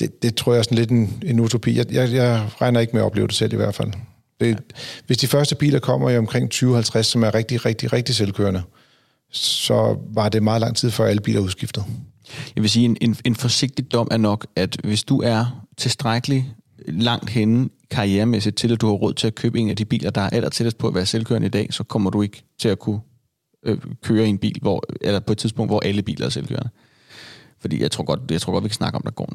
det, 0.00 0.22
det 0.22 0.34
tror 0.34 0.52
jeg 0.52 0.58
er 0.58 0.62
sådan 0.62 0.78
lidt 0.78 0.90
en, 0.90 1.22
en 1.26 1.40
utopi. 1.40 1.76
Jeg, 1.76 1.92
jeg, 1.92 2.12
jeg 2.12 2.48
regner 2.60 2.80
ikke 2.80 2.92
med 2.92 3.00
at 3.00 3.06
opleve 3.06 3.26
det 3.26 3.34
selv 3.34 3.52
i 3.52 3.56
hvert 3.56 3.74
fald. 3.74 3.92
Det, 4.40 4.46
ja. 4.46 4.54
Hvis 5.06 5.18
de 5.18 5.26
første 5.26 5.54
biler 5.54 5.78
kommer 5.78 6.10
i 6.10 6.18
omkring 6.18 6.50
2050, 6.50 7.06
som 7.06 7.22
er 7.22 7.34
rigtig, 7.34 7.64
rigtig, 7.64 7.92
rigtig 7.92 8.14
selvkørende, 8.14 8.62
så 9.30 9.96
var 10.14 10.28
det 10.28 10.42
meget 10.42 10.60
lang 10.60 10.76
tid 10.76 10.90
før 10.90 11.06
alle 11.06 11.20
biler 11.20 11.40
udskiftet. 11.40 11.84
Jeg 12.56 12.62
vil 12.62 12.70
sige, 12.70 12.84
en, 12.84 12.96
en, 13.00 13.16
en 13.24 13.36
forsigtig 13.36 13.92
dom 13.92 14.08
er 14.10 14.16
nok, 14.16 14.46
at 14.56 14.76
hvis 14.84 15.04
du 15.04 15.22
er 15.22 15.64
tilstrækkeligt 15.76 16.44
langt 16.88 17.30
henne 17.30 17.68
karrieremæssigt 17.90 18.56
til, 18.56 18.72
at 18.72 18.80
du 18.80 18.86
har 18.86 18.94
råd 18.94 19.14
til 19.14 19.26
at 19.26 19.34
købe 19.34 19.58
en 19.58 19.70
af 19.70 19.76
de 19.76 19.84
biler, 19.84 20.10
der 20.10 20.20
er 20.20 20.30
aller 20.30 20.48
tættest 20.48 20.78
på 20.78 20.88
at 20.88 20.94
være 20.94 21.06
selvkørende 21.06 21.46
i 21.46 21.50
dag, 21.50 21.74
så 21.74 21.84
kommer 21.84 22.10
du 22.10 22.22
ikke 22.22 22.42
til 22.58 22.68
at 22.68 22.78
kunne 22.78 23.00
øh, 23.62 23.78
køre 24.02 24.26
i 24.26 24.28
en 24.28 24.38
bil, 24.38 24.58
hvor, 24.60 24.84
eller 25.00 25.20
på 25.20 25.32
et 25.32 25.38
tidspunkt, 25.38 25.70
hvor 25.70 25.80
alle 25.80 26.02
biler 26.02 26.26
er 26.26 26.30
selvkørende. 26.30 26.70
Fordi 27.58 27.82
jeg 27.82 27.90
tror 27.90 28.04
godt, 28.04 28.30
jeg 28.30 28.40
tror 28.40 28.52
godt 28.52 28.64
vi 28.64 28.68
kan 28.68 28.74
snakke 28.74 28.96
om, 28.96 29.02
der 29.02 29.10
går 29.10 29.26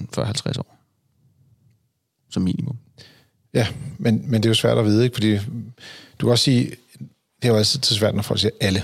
40-50 0.52 0.60
år. 0.60 0.78
Som 2.30 2.44
minimum. 2.44 2.78
Ja, 3.54 3.68
men, 3.98 4.32
men 4.32 4.44
det 4.44 4.46
er 4.46 4.50
jo 4.50 4.54
svært 4.54 4.78
at 4.78 4.86
vide, 4.86 5.04
ikke? 5.04 5.14
Fordi 5.14 5.36
du 6.20 6.26
kan 6.26 6.30
også 6.30 6.44
sige, 6.44 6.72
det 7.42 7.48
er 7.48 7.50
jo 7.50 7.56
altid 7.56 7.82
svært, 7.82 8.16
når 8.16 8.22
folk 8.22 8.40
siger 8.40 8.52
alle. 8.62 8.84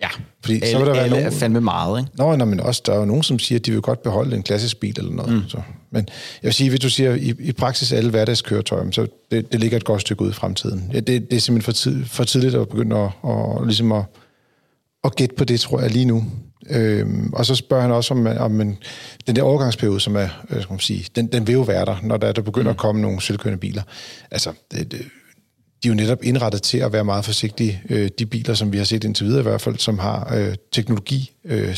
Ja, 0.00 0.08
Fordi 0.46 0.60
alle, 0.62 0.70
så 0.70 0.78
vil 0.78 0.86
der 0.86 0.92
være 0.92 1.02
alle 1.02 1.16
nogen, 1.16 1.26
er 1.26 1.30
fandme 1.30 1.60
meget, 1.60 2.00
ikke? 2.00 2.10
Nå, 2.14 2.36
nej, 2.36 2.46
men 2.46 2.60
også, 2.60 2.82
der 2.86 2.92
er 2.92 2.98
jo 2.98 3.04
nogen, 3.04 3.22
som 3.22 3.38
siger, 3.38 3.58
at 3.58 3.66
de 3.66 3.72
vil 3.72 3.80
godt 3.80 4.02
beholde 4.02 4.36
en 4.36 4.42
klassisk 4.42 4.80
bil 4.80 4.94
eller 4.98 5.12
noget. 5.12 5.32
Mm. 5.32 5.48
Så. 5.48 5.58
Men 5.90 6.08
jeg 6.42 6.48
vil 6.48 6.52
sige, 6.52 6.70
hvis 6.70 6.80
du 6.80 6.90
siger, 6.90 7.14
i, 7.14 7.34
i 7.38 7.52
praksis 7.52 7.92
alle 7.92 8.10
hverdagskøretøjer, 8.10 8.90
så 8.90 9.06
det, 9.30 9.52
det 9.52 9.60
ligger 9.60 9.76
et 9.76 9.84
godt 9.84 10.00
stykke 10.00 10.22
ud 10.22 10.30
i 10.30 10.32
fremtiden. 10.32 10.90
Ja, 10.92 11.00
det, 11.00 11.30
det 11.30 11.36
er 11.36 11.40
simpelthen 11.40 11.62
for, 11.62 11.72
tid, 11.72 12.04
for 12.04 12.24
tidligt 12.24 12.54
at 12.54 12.68
begynde 12.68 12.96
at, 12.96 13.10
og, 13.22 13.66
ligesom 13.66 13.92
at, 13.92 14.04
at 15.04 15.16
gætte 15.16 15.34
på 15.34 15.44
det, 15.44 15.60
tror 15.60 15.80
jeg, 15.80 15.90
lige 15.90 16.04
nu. 16.04 16.24
Øhm, 16.70 17.32
og 17.32 17.46
så 17.46 17.54
spørger 17.54 17.82
han 17.82 17.92
også 17.92 18.14
om, 18.14 18.26
om 18.26 18.60
en, 18.60 18.78
den 19.26 19.36
der 19.36 19.42
overgangsperiode, 19.42 20.00
som 20.00 20.16
er, 20.16 20.28
øh, 20.50 20.62
skal 20.62 20.72
man 20.72 20.78
sige, 20.78 21.06
den, 21.16 21.26
den 21.26 21.46
vil 21.46 21.52
jo 21.52 21.60
være 21.60 21.84
der, 21.84 21.96
når 22.02 22.16
der, 22.16 22.32
der 22.32 22.42
begynder 22.42 22.70
mm. 22.70 22.74
at 22.74 22.76
komme 22.76 23.02
nogle 23.02 23.22
selvkørende 23.22 23.60
biler. 23.60 23.82
Altså, 24.30 24.52
det, 24.72 24.92
det, 24.92 25.02
de 25.82 25.88
er 25.88 25.92
jo 25.92 25.94
netop 25.94 26.18
indrettet 26.22 26.62
til 26.62 26.78
at 26.78 26.92
være 26.92 27.04
meget 27.04 27.24
forsigtige. 27.24 27.82
Øh, 27.90 28.08
de 28.18 28.26
biler, 28.26 28.54
som 28.54 28.72
vi 28.72 28.78
har 28.78 28.84
set 28.84 29.04
indtil 29.04 29.26
videre 29.26 29.40
i 29.40 29.42
hvert 29.42 29.60
fald, 29.60 29.78
som 29.78 29.98
har 29.98 30.34
øh, 30.34 30.54
teknologi, 30.72 31.32
øh, 31.44 31.76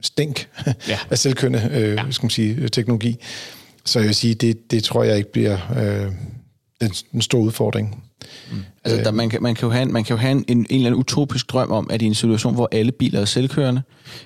stænk 0.00 0.48
ja. 0.88 0.98
af 1.10 1.18
selvkørende 1.18 1.70
øh, 1.72 1.94
ja. 1.96 2.10
skal 2.10 2.24
man 2.24 2.30
sige, 2.30 2.68
teknologi. 2.68 3.16
Så 3.84 3.98
jeg 3.98 4.06
vil 4.06 4.14
sige, 4.14 4.34
det, 4.34 4.70
det 4.70 4.84
tror 4.84 5.02
jeg 5.02 5.16
ikke 5.16 5.32
bliver 5.32 5.58
øh, 5.76 6.12
den, 6.80 6.90
den 7.12 7.22
store 7.22 7.42
udfordring. 7.42 8.02
Mm. 8.50 8.56
Altså, 8.84 9.04
der, 9.04 9.10
man, 9.10 9.30
kan, 9.30 9.42
man 9.42 9.54
kan 9.54 9.66
jo 9.66 9.72
have, 9.72 9.82
en, 9.82 9.92
man 9.92 10.04
kan 10.04 10.16
jo 10.16 10.20
have 10.20 10.32
en, 10.32 10.44
en, 10.48 10.58
en 10.58 10.66
eller 10.70 10.86
anden 10.86 11.00
utopisk 11.00 11.52
drøm 11.52 11.70
om, 11.70 11.90
at 11.90 12.02
i 12.02 12.06
en 12.06 12.14
situation, 12.14 12.54
hvor 12.54 12.68
alle 12.72 12.92
biler 12.92 13.20
er 13.20 13.24
selvkørende, 13.24 13.82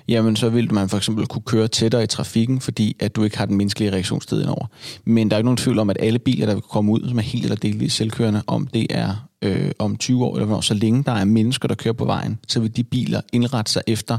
jamen 0.07 0.35
så 0.35 0.49
vil 0.49 0.73
man 0.73 0.89
for 0.89 0.97
eksempel 0.97 1.27
kunne 1.27 1.41
køre 1.41 1.67
tættere 1.67 2.03
i 2.03 2.07
trafikken, 2.07 2.61
fordi 2.61 2.95
at 2.99 3.15
du 3.15 3.23
ikke 3.23 3.37
har 3.37 3.45
den 3.45 3.57
menneskelige 3.57 3.91
reaktionstid 3.91 4.41
indover. 4.41 4.65
Men 5.05 5.29
der 5.29 5.35
er 5.35 5.39
ikke 5.39 5.45
nogen 5.45 5.57
tvivl 5.57 5.79
om, 5.79 5.89
at 5.89 5.97
alle 5.99 6.19
biler, 6.19 6.45
der 6.45 6.53
vil 6.53 6.61
komme 6.61 6.91
ud, 6.91 7.09
som 7.09 7.17
er 7.17 7.21
helt 7.21 7.43
eller 7.43 7.55
delvis 7.55 7.93
selvkørende, 7.93 8.41
om 8.47 8.67
det 8.67 8.87
er 8.89 9.27
øh, 9.41 9.71
om 9.79 9.97
20 9.97 10.25
år 10.25 10.35
eller 10.35 10.45
hvornår, 10.45 10.61
så 10.61 10.73
længe 10.73 11.03
der 11.03 11.11
er 11.11 11.25
mennesker, 11.25 11.67
der 11.67 11.75
kører 11.75 11.93
på 11.93 12.05
vejen, 12.05 12.39
så 12.47 12.59
vil 12.59 12.75
de 12.75 12.83
biler 12.83 13.21
indrette 13.33 13.71
sig 13.71 13.81
efter, 13.87 14.17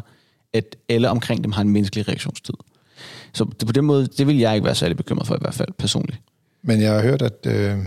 at 0.53 0.77
alle 0.89 1.09
omkring 1.11 1.45
dem 1.45 1.53
har 1.53 1.63
en 1.63 1.71
menneskelig 1.71 2.09
reaktionstid. 2.09 2.55
Så 3.33 3.45
på 3.45 3.73
den 3.73 3.85
måde, 3.85 4.07
det 4.07 4.27
vil 4.27 4.39
jeg 4.39 4.55
ikke 4.55 4.65
være 4.65 4.75
særlig 4.75 4.97
bekymret 4.97 5.27
for 5.27 5.35
i 5.35 5.39
hvert 5.41 5.55
fald, 5.55 5.69
personligt. 5.79 6.21
Men 6.63 6.81
jeg 6.81 6.93
har 6.93 7.03
hørt, 7.03 7.23
at 7.23 7.47
øh, 7.47 7.79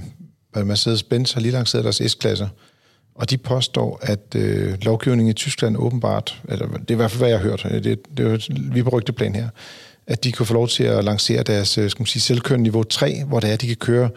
Mercedes-Benz 0.58 1.34
har 1.34 1.41
lige 1.41 1.51
lanceret 1.51 1.84
deres 1.84 2.01
S-klasser, 2.08 2.48
og 3.15 3.29
de 3.29 3.38
påstår, 3.38 4.00
at 4.01 4.36
øh, 4.36 4.74
lovgivningen 4.82 5.29
i 5.29 5.34
Tyskland 5.34 5.77
åbenbart, 5.77 6.41
eller 6.50 6.68
det 6.68 6.89
er 6.89 6.91
i 6.91 6.96
hvert 6.96 7.12
fald, 7.12 7.22
hvad 7.22 7.29
jeg 7.29 7.39
har 7.39 7.44
hørt, 7.44 7.63
det, 7.63 8.18
det 8.18 8.25
er 8.25 8.32
jo 8.32 8.39
vi 8.72 8.84
på 8.84 8.89
rygteplan 8.89 9.36
her, 9.36 9.50
at 10.10 10.24
de 10.24 10.32
kunne 10.32 10.46
få 10.46 10.53
lov 10.53 10.68
til 10.68 10.84
at 10.84 11.03
lancere 11.03 11.44
deres 11.44 11.77
øh, 11.77 11.89
skal 11.89 12.01
man 12.01 12.08
sige, 12.08 12.22
selvkørende 12.22 12.63
niveau 12.63 12.84
3, 12.84 13.24
hvor 13.27 13.39
det 13.39 13.50
er, 13.50 13.53
at 13.53 13.62
de 13.62 13.68
kan 13.68 13.75
køre 13.75 14.10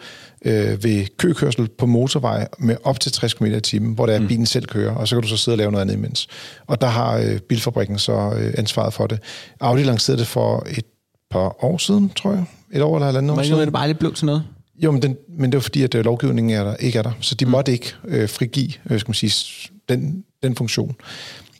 øh, 0.45 0.83
ved 0.83 1.17
køkørsel 1.17 1.69
på 1.77 1.85
motorvej 1.85 2.47
med 2.59 2.77
op 2.83 2.99
til 2.99 3.11
60 3.11 3.33
km 3.33 3.45
i 3.45 3.59
timen, 3.59 3.93
hvor 3.93 4.05
det 4.05 4.15
er, 4.15 4.19
mm. 4.19 4.27
bilen 4.27 4.45
selv 4.45 4.65
kører, 4.65 4.95
og 4.95 5.07
så 5.07 5.15
kan 5.15 5.21
du 5.21 5.27
så 5.27 5.37
sidde 5.37 5.55
og 5.55 5.57
lave 5.57 5.71
noget 5.71 5.81
andet 5.81 5.95
imens. 5.95 6.27
Og 6.67 6.81
der 6.81 6.87
har 6.87 7.17
øh, 7.17 7.39
bilfabrikken 7.39 7.99
så 7.99 8.33
øh, 8.37 8.53
ansvaret 8.57 8.93
for 8.93 9.07
det. 9.07 9.19
Audi 9.59 9.83
lancerede 9.83 10.19
det 10.19 10.27
for 10.27 10.67
et 10.77 10.85
par 11.31 11.63
år 11.65 11.77
siden, 11.77 12.09
tror 12.09 12.31
jeg. 12.31 12.45
Et 12.71 12.81
år 12.81 12.95
eller 12.95 13.05
halvandet 13.05 13.31
år 13.31 13.43
siden. 13.43 13.57
Men 13.57 13.65
det 13.65 13.73
bare 13.73 13.87
lidt 13.87 13.99
blev 13.99 14.13
til 14.13 14.25
noget? 14.25 14.43
Jo, 14.75 14.91
men, 14.91 15.01
den, 15.01 15.17
men 15.37 15.51
det 15.51 15.57
var 15.57 15.61
fordi, 15.61 15.83
at 15.83 15.95
øh, 15.95 16.05
lovgivningen 16.05 16.57
er 16.57 16.63
der, 16.63 16.75
ikke 16.75 16.99
er 16.99 17.03
der. 17.03 17.11
Så 17.19 17.35
de 17.35 17.45
mm. 17.45 17.51
måtte 17.51 17.71
ikke 17.71 17.93
øh, 18.05 18.29
frigive 18.29 18.71
øh, 18.89 18.99
skal 18.99 19.09
man 19.09 19.13
sige, 19.13 19.69
den, 19.89 20.23
den 20.43 20.55
funktion. 20.55 20.95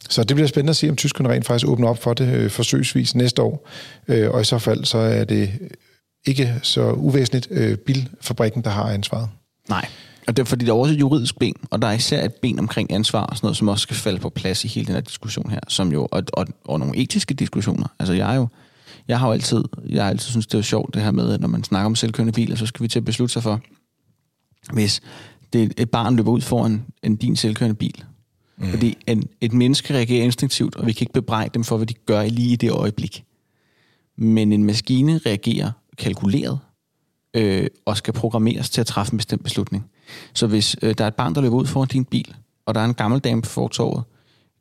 Så 0.09 0.23
det 0.23 0.35
bliver 0.35 0.47
spændende 0.47 0.69
at 0.69 0.75
se, 0.75 0.89
om 0.89 0.95
tyskerne 0.95 1.29
rent 1.29 1.45
faktisk 1.45 1.67
åbner 1.67 1.87
op 1.87 2.03
for 2.03 2.13
det 2.13 2.33
øh, 2.33 2.49
forsøgsvis 2.49 3.15
næste 3.15 3.41
år. 3.41 3.69
Øh, 4.07 4.31
og 4.31 4.41
i 4.41 4.43
så 4.43 4.59
fald, 4.59 4.85
så 4.85 4.97
er 4.97 5.23
det 5.23 5.49
ikke 6.25 6.53
så 6.61 6.91
uvæsentligt 6.91 7.47
øh, 7.51 7.77
bilfabrikken, 7.77 8.63
der 8.63 8.69
har 8.69 8.83
ansvaret. 8.83 9.29
Nej, 9.69 9.87
og 10.27 10.37
det 10.37 10.43
er 10.43 10.45
fordi, 10.45 10.65
der 10.65 10.71
er 10.71 10.77
også 10.77 10.93
et 10.93 10.99
juridisk 10.99 11.39
ben, 11.39 11.55
og 11.71 11.81
der 11.81 11.87
er 11.87 11.93
især 11.93 12.25
et 12.25 12.33
ben 12.33 12.59
omkring 12.59 12.93
ansvar 12.93 13.23
og 13.23 13.37
sådan 13.37 13.45
noget, 13.45 13.57
som 13.57 13.67
også 13.67 13.81
skal 13.81 13.95
falde 13.95 14.19
på 14.19 14.29
plads 14.29 14.65
i 14.65 14.67
hele 14.67 14.85
den 14.85 14.93
her 14.93 15.01
diskussion 15.01 15.49
her, 15.49 15.59
som 15.67 15.91
jo, 15.91 16.07
og, 16.11 16.23
og, 16.33 16.47
og 16.65 16.79
nogle 16.79 16.97
etiske 16.97 17.33
diskussioner. 17.33 17.87
Altså 17.99 18.13
jeg 18.13 18.31
er 18.31 18.35
jo, 18.35 18.47
jeg 19.07 19.19
har 19.19 19.27
jo 19.27 19.33
altid, 19.33 19.63
jeg 19.89 20.03
har 20.03 20.09
altid 20.09 20.29
synes 20.29 20.47
det 20.47 20.57
er 20.57 20.61
sjovt 20.61 20.93
det 20.93 21.01
her 21.01 21.11
med, 21.11 21.33
at 21.33 21.41
når 21.41 21.47
man 21.47 21.63
snakker 21.63 21.85
om 21.85 21.95
selvkørende 21.95 22.33
biler, 22.33 22.55
så 22.55 22.65
skal 22.65 22.83
vi 22.83 22.87
til 22.87 22.99
at 22.99 23.05
beslutte 23.05 23.33
sig 23.33 23.43
for, 23.43 23.61
hvis 24.73 25.01
det 25.53 25.73
et 25.77 25.89
barn 25.89 26.15
løber 26.15 26.31
ud 26.31 26.41
foran 26.41 26.85
en 27.03 27.15
din 27.15 27.35
selvkørende 27.35 27.75
bil. 27.75 28.03
Mm. 28.57 28.69
Fordi 28.69 28.97
en, 29.07 29.23
et 29.41 29.53
menneske 29.53 29.93
reagerer 29.93 30.23
instinktivt, 30.23 30.75
og 30.75 30.85
vi 30.85 30.91
kan 30.93 31.03
ikke 31.03 31.13
bebrejde 31.13 31.49
dem 31.53 31.63
for, 31.63 31.77
hvad 31.77 31.87
de 31.87 31.93
gør 31.93 32.23
lige 32.23 32.53
i 32.53 32.55
det 32.55 32.71
øjeblik. 32.71 33.23
Men 34.17 34.51
en 34.51 34.63
maskine 34.63 35.17
reagerer 35.25 35.71
kalkuleret, 35.97 36.59
øh, 37.33 37.67
og 37.85 37.97
skal 37.97 38.13
programmeres 38.13 38.69
til 38.69 38.81
at 38.81 38.87
træffe 38.87 39.13
en 39.13 39.17
bestemt 39.17 39.43
beslutning. 39.43 39.85
Så 40.33 40.47
hvis 40.47 40.75
øh, 40.81 40.95
der 40.97 41.03
er 41.03 41.07
et 41.07 41.15
barn, 41.15 41.35
der 41.35 41.41
løber 41.41 41.55
ud 41.55 41.65
foran 41.65 41.87
din 41.87 42.05
bil, 42.05 42.35
og 42.65 42.75
der 42.75 42.81
er 42.81 42.85
en 42.85 42.93
gammel 42.93 43.19
dame 43.19 43.41
på 43.41 43.49
fortorvet, 43.49 44.03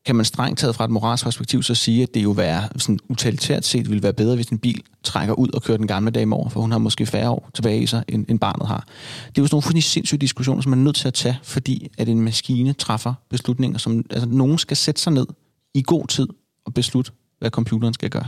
kan 0.05 0.17
man 0.17 0.25
strengt 0.25 0.59
taget 0.59 0.75
fra 0.75 0.85
et 0.85 0.91
moralsk 0.91 1.25
perspektiv 1.25 1.63
så 1.63 1.75
sige, 1.75 2.03
at 2.03 2.15
det 2.15 2.23
jo 2.23 2.31
være 2.31 2.69
sådan 2.77 2.99
utilitært 3.09 3.65
set 3.65 3.89
ville 3.89 4.03
være 4.03 4.13
bedre, 4.13 4.35
hvis 4.35 4.47
en 4.47 4.59
bil 4.59 4.83
trækker 5.03 5.35
ud 5.35 5.49
og 5.49 5.63
kører 5.63 5.79
den 5.79 5.87
gamle 5.87 6.11
dame 6.11 6.37
over, 6.37 6.49
for 6.49 6.61
hun 6.61 6.73
har 6.73 6.79
måske 6.79 7.07
færre 7.07 7.31
år 7.31 7.51
tilbage 7.55 7.83
i 7.83 7.87
sig, 7.87 8.05
end, 8.09 8.27
end 8.29 8.39
barnet 8.39 8.69
har. 8.69 8.87
Det 9.29 9.39
er 9.39 9.43
jo 9.43 9.47
sådan 9.47 9.55
nogle 9.55 9.63
fuldstændig 9.63 9.85
sindssyge 9.85 10.19
diskussioner, 10.19 10.63
som 10.63 10.71
man 10.71 10.79
er 10.79 10.85
nødt 10.85 10.97
til 10.97 11.09
at 11.09 11.15
tage, 11.15 11.39
fordi 11.43 11.89
at 11.99 12.09
en 12.09 12.21
maskine 12.21 12.73
træffer 12.73 13.15
beslutninger, 13.31 13.79
som 13.79 14.05
altså, 14.11 14.29
nogen 14.29 14.59
skal 14.59 14.77
sætte 14.77 15.01
sig 15.01 15.13
ned 15.13 15.27
i 15.75 15.83
god 15.87 16.07
tid 16.07 16.29
og 16.65 16.75
beslutte, 16.75 17.13
hvad 17.39 17.51
computeren 17.51 17.95
skal 17.95 18.11
gøre. 18.11 18.27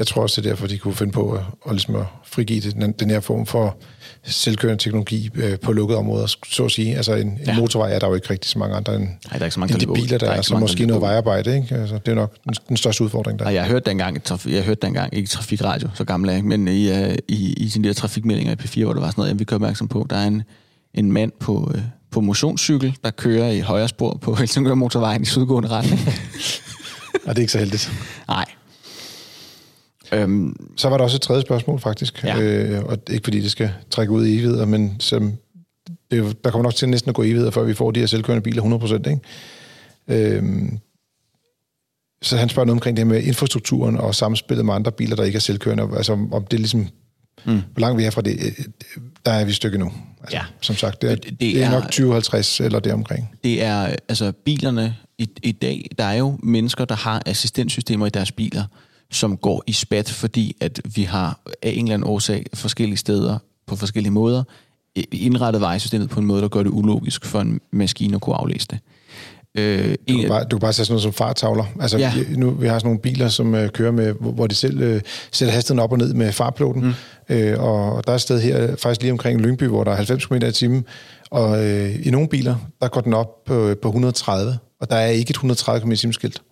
Jeg 0.00 0.06
tror 0.06 0.22
også, 0.22 0.40
det 0.40 0.46
er 0.46 0.50
derfor, 0.50 0.66
de 0.66 0.78
kunne 0.78 0.94
finde 0.94 1.12
på 1.12 1.32
at, 1.32 1.40
at, 1.66 1.72
ligesom 1.72 1.96
at 1.96 2.04
frigive 2.24 2.60
den, 2.60 2.92
den 2.92 3.10
her 3.10 3.20
form 3.20 3.46
for 3.46 3.76
selvkørende 4.22 4.82
teknologi 4.82 5.30
øh, 5.34 5.58
på 5.58 5.72
lukkede 5.72 5.98
områder, 5.98 6.36
så 6.46 6.64
at 6.64 6.70
sige. 6.70 6.96
Altså 6.96 7.14
en, 7.14 7.38
ja. 7.46 7.52
en 7.52 7.58
motorvej 7.58 7.94
er 7.94 7.98
der 7.98 8.08
jo 8.08 8.14
ikke 8.14 8.30
rigtig 8.30 8.50
så 8.50 8.58
mange 8.58 8.76
andre 8.76 8.94
end, 8.94 9.02
Nej, 9.02 9.16
der 9.32 9.38
er 9.38 9.44
ikke 9.44 9.54
så 9.54 9.60
mange, 9.60 9.74
end 9.74 9.80
de 9.80 9.86
biler, 9.86 10.18
der, 10.18 10.18
der 10.18 10.32
er, 10.32 10.36
er 10.38 10.42
så 10.42 10.54
mange, 10.54 10.60
måske 10.60 10.86
noget 10.86 11.02
vejarbejde. 11.02 11.56
Ikke? 11.56 11.74
Altså, 11.74 11.98
det 12.06 12.12
er 12.12 12.14
nok 12.14 12.34
den, 12.44 12.54
den 12.68 12.76
største 12.76 13.04
udfordring 13.04 13.38
der. 13.38 13.44
Og 13.44 13.54
jeg 13.54 13.62
har 13.62 13.70
hørt 13.70 13.86
dengang, 13.86 14.22
jeg 14.46 14.62
hørte 14.62 14.86
dengang, 14.86 15.14
ikke 15.14 15.28
trafikradio, 15.28 15.88
så 15.94 16.04
gammel 16.04 16.30
er 16.30 16.42
men 16.42 16.68
i, 16.68 16.90
uh, 16.90 17.14
i, 17.28 17.52
i 17.52 17.68
sine 17.68 17.88
der 17.88 17.94
trafikmeldinger 17.94 18.52
i 18.52 18.56
P4, 18.60 18.84
hvor 18.84 18.92
der 18.92 19.00
var 19.00 19.10
sådan 19.10 19.22
noget, 19.22 19.38
vi 19.38 19.44
kører 19.44 19.58
opmærksom 19.58 19.88
på, 19.88 20.06
der 20.10 20.16
er 20.16 20.26
en, 20.26 20.42
en 20.94 21.12
mand 21.12 21.32
på, 21.40 21.56
uh, 21.74 21.80
på 22.10 22.20
motionscykel, 22.20 22.96
der 23.04 23.10
kører 23.10 23.50
i 23.50 23.60
højre 23.60 23.88
spor 23.88 24.18
på 24.22 24.34
Helsingør 24.40 24.74
motorvejen 24.74 25.22
i 25.22 25.26
sydgående 25.26 25.68
retning. 25.68 26.00
og 27.26 27.28
det 27.28 27.36
er 27.36 27.40
ikke 27.40 27.52
så 27.52 27.58
heldigt. 27.58 27.92
Nej, 28.28 28.44
Øhm, 30.12 30.70
så 30.76 30.88
var 30.88 30.96
der 30.96 31.04
også 31.04 31.16
et 31.16 31.22
tredje 31.22 31.42
spørgsmål, 31.42 31.80
faktisk. 31.80 32.24
Ja. 32.24 32.40
Øh, 32.40 32.84
og 32.84 32.98
ikke 33.10 33.24
fordi 33.24 33.40
det 33.40 33.50
skal 33.50 33.70
trække 33.90 34.12
ud 34.12 34.26
i 34.26 34.34
evigheder, 34.34 34.66
men 34.66 34.96
som, 34.98 35.32
det, 36.10 36.44
der 36.44 36.50
kommer 36.50 36.62
nok 36.62 36.74
til 36.74 36.88
næsten 36.88 37.08
at 37.08 37.14
gå 37.14 37.22
evigheder, 37.22 37.50
før 37.50 37.62
vi 37.62 37.74
får 37.74 37.90
de 37.90 38.00
her 38.00 38.06
selvkørende 38.06 38.42
biler 38.42 38.62
100%. 38.62 39.10
Ikke? 39.10 40.36
Øhm, 40.36 40.78
så 42.22 42.36
han 42.36 42.48
spørger 42.48 42.66
noget 42.66 42.76
omkring 42.76 42.96
det 42.96 43.06
med 43.06 43.22
infrastrukturen 43.22 43.96
og 43.96 44.14
samspillet 44.14 44.66
med 44.66 44.74
andre 44.74 44.92
biler, 44.92 45.16
der 45.16 45.24
ikke 45.24 45.36
er 45.36 45.40
selvkørende. 45.40 45.88
Altså 45.96 46.12
om 46.12 46.44
det 46.44 46.56
er 46.56 46.58
ligesom, 46.58 46.88
mm. 47.44 47.62
hvor 47.72 47.80
langt 47.80 47.98
vi 47.98 48.04
er 48.04 48.10
fra 48.10 48.22
det, 48.22 48.36
øh, 48.44 48.64
der 49.26 49.32
er 49.32 49.44
vi 49.44 49.50
et 49.50 49.56
stykke 49.56 49.78
nu. 49.78 49.92
Altså, 50.20 50.36
ja. 50.36 50.42
Som 50.60 50.76
sagt, 50.76 51.02
det 51.02 51.10
er, 51.10 51.14
det, 51.14 51.40
det 51.40 51.62
er, 51.62 51.66
er 51.66 51.70
nok 51.70 51.82
2050 51.82 52.60
eller 52.60 52.80
det 52.80 52.92
omkring. 52.92 53.30
Det 53.44 53.62
er, 53.62 53.96
altså 54.08 54.32
bilerne 54.44 54.96
i, 55.18 55.28
i 55.42 55.52
dag, 55.52 55.90
der 55.98 56.04
er 56.04 56.14
jo 56.14 56.38
mennesker, 56.42 56.84
der 56.84 56.94
har 56.94 57.22
assistenssystemer 57.26 58.06
i 58.06 58.10
deres 58.10 58.32
biler, 58.32 58.64
som 59.10 59.36
går 59.36 59.62
i 59.66 59.72
spat, 59.72 60.10
fordi 60.10 60.56
at 60.60 60.80
vi 60.94 61.02
har 61.02 61.40
af 61.62 61.70
en 61.70 61.84
eller 61.84 61.94
anden 61.94 62.08
årsag 62.08 62.46
forskellige 62.54 62.96
steder 62.96 63.38
på 63.66 63.76
forskellige 63.76 64.12
måder 64.12 64.42
indrettet 65.12 65.60
vejsystemet 65.60 66.10
på 66.10 66.20
en 66.20 66.26
måde, 66.26 66.42
der 66.42 66.48
gør 66.48 66.62
det 66.62 66.70
ulogisk 66.70 67.24
for 67.24 67.40
en 67.40 67.60
maskine 67.72 68.14
at 68.14 68.20
kunne 68.20 68.36
aflæse 68.36 68.66
det. 68.70 68.78
Øh, 69.54 69.94
du, 70.08 70.18
kan 70.18 70.28
bare, 70.28 70.44
du 70.44 70.56
kan 70.56 70.60
bare 70.60 70.72
sætte 70.72 70.86
sådan 70.86 70.92
noget 70.92 71.02
som 71.02 71.12
fartavler. 71.12 71.64
Altså, 71.80 71.98
ja. 71.98 72.12
nu, 72.36 72.50
vi 72.50 72.66
har 72.66 72.78
sådan 72.78 72.86
nogle 72.86 73.00
biler, 73.00 73.28
som 73.28 73.54
øh, 73.54 73.68
kører 73.68 73.92
med, 73.92 74.14
hvor 74.20 74.46
de 74.46 74.54
selv 74.54 74.80
øh, 74.80 75.00
sætter 75.32 75.54
hastigheden 75.54 75.82
op 75.84 75.92
og 75.92 75.98
ned 75.98 76.14
med 76.14 76.32
fartploten. 76.32 76.82
Mm. 76.82 76.92
Øh, 77.34 77.62
og 77.62 78.06
der 78.06 78.10
er 78.10 78.14
et 78.14 78.20
sted 78.20 78.40
her, 78.40 78.76
faktisk 78.76 79.02
lige 79.02 79.12
omkring 79.12 79.40
Lyngby, 79.40 79.64
hvor 79.64 79.84
der 79.84 79.90
er 79.90 79.96
90 79.96 80.26
km 80.26 80.34
i 80.34 80.52
timen. 80.52 80.84
Og 81.30 81.66
øh, 81.66 82.06
i 82.06 82.10
nogle 82.10 82.28
biler, 82.28 82.56
der 82.80 82.88
går 82.88 83.00
den 83.00 83.14
op 83.14 83.44
på, 83.44 83.74
på 83.82 83.88
130, 83.88 84.58
og 84.80 84.90
der 84.90 84.96
er 84.96 85.06
ikke 85.06 85.30
et 85.30 85.34
130 85.34 85.80
km 85.80 85.92
i 85.92 86.12
skilt. 86.12 86.42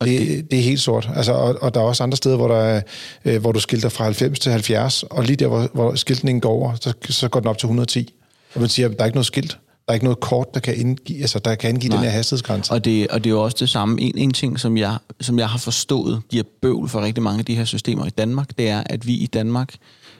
Og 0.00 0.06
det, 0.06 0.28
det, 0.28 0.50
det 0.50 0.58
er 0.58 0.62
helt 0.62 0.80
sort. 0.80 1.10
Altså, 1.14 1.32
og, 1.32 1.56
og 1.62 1.74
der 1.74 1.80
er 1.80 1.84
også 1.84 2.02
andre 2.02 2.16
steder, 2.16 2.36
hvor, 2.36 2.48
der 2.48 2.56
er, 2.56 2.82
øh, 3.24 3.40
hvor 3.40 3.52
du 3.52 3.60
skilter 3.60 3.88
fra 3.88 4.04
90 4.04 4.38
til 4.38 4.52
70, 4.52 5.02
og 5.02 5.24
lige 5.24 5.36
der, 5.36 5.46
hvor, 5.46 5.70
hvor 5.74 5.94
skiltningen 5.94 6.40
går 6.40 6.50
over, 6.50 6.74
så, 6.80 6.92
så 7.08 7.28
går 7.28 7.40
den 7.40 7.48
op 7.48 7.58
til 7.58 7.66
110. 7.66 8.14
Og 8.54 8.60
man 8.60 8.68
siger, 8.68 8.88
at 8.88 8.94
der 8.96 9.00
er 9.00 9.04
ikke 9.04 9.16
noget 9.16 9.26
skilt. 9.26 9.58
er 9.88 9.92
ikke 9.92 10.04
noget 10.04 10.20
kort, 10.20 10.54
der 10.54 10.60
kan 10.60 10.76
indgive, 10.76 11.20
altså, 11.20 11.38
der 11.38 11.54
kan 11.54 11.74
Nej. 11.74 11.96
den 11.96 11.98
her 11.98 12.10
hastighedsgrænse. 12.10 12.72
Og 12.72 12.84
det, 12.84 13.08
og 13.08 13.24
det 13.24 13.30
er 13.30 13.34
jo 13.34 13.42
også 13.42 13.56
det 13.60 13.68
samme. 13.68 14.00
En, 14.00 14.18
en 14.18 14.32
ting, 14.32 14.60
som 14.60 14.76
jeg, 14.76 14.96
som 15.20 15.38
jeg 15.38 15.48
har 15.48 15.58
forstået, 15.58 16.22
giver 16.28 16.44
bøvl 16.62 16.88
for 16.88 17.00
rigtig 17.00 17.22
mange 17.22 17.38
af 17.38 17.44
de 17.44 17.54
her 17.54 17.64
systemer 17.64 18.06
i 18.06 18.10
Danmark, 18.10 18.58
det 18.58 18.68
er, 18.68 18.82
at 18.86 19.06
vi 19.06 19.14
i 19.14 19.26
Danmark 19.26 19.74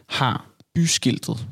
har 0.07 0.47
byskiltet, 0.75 1.47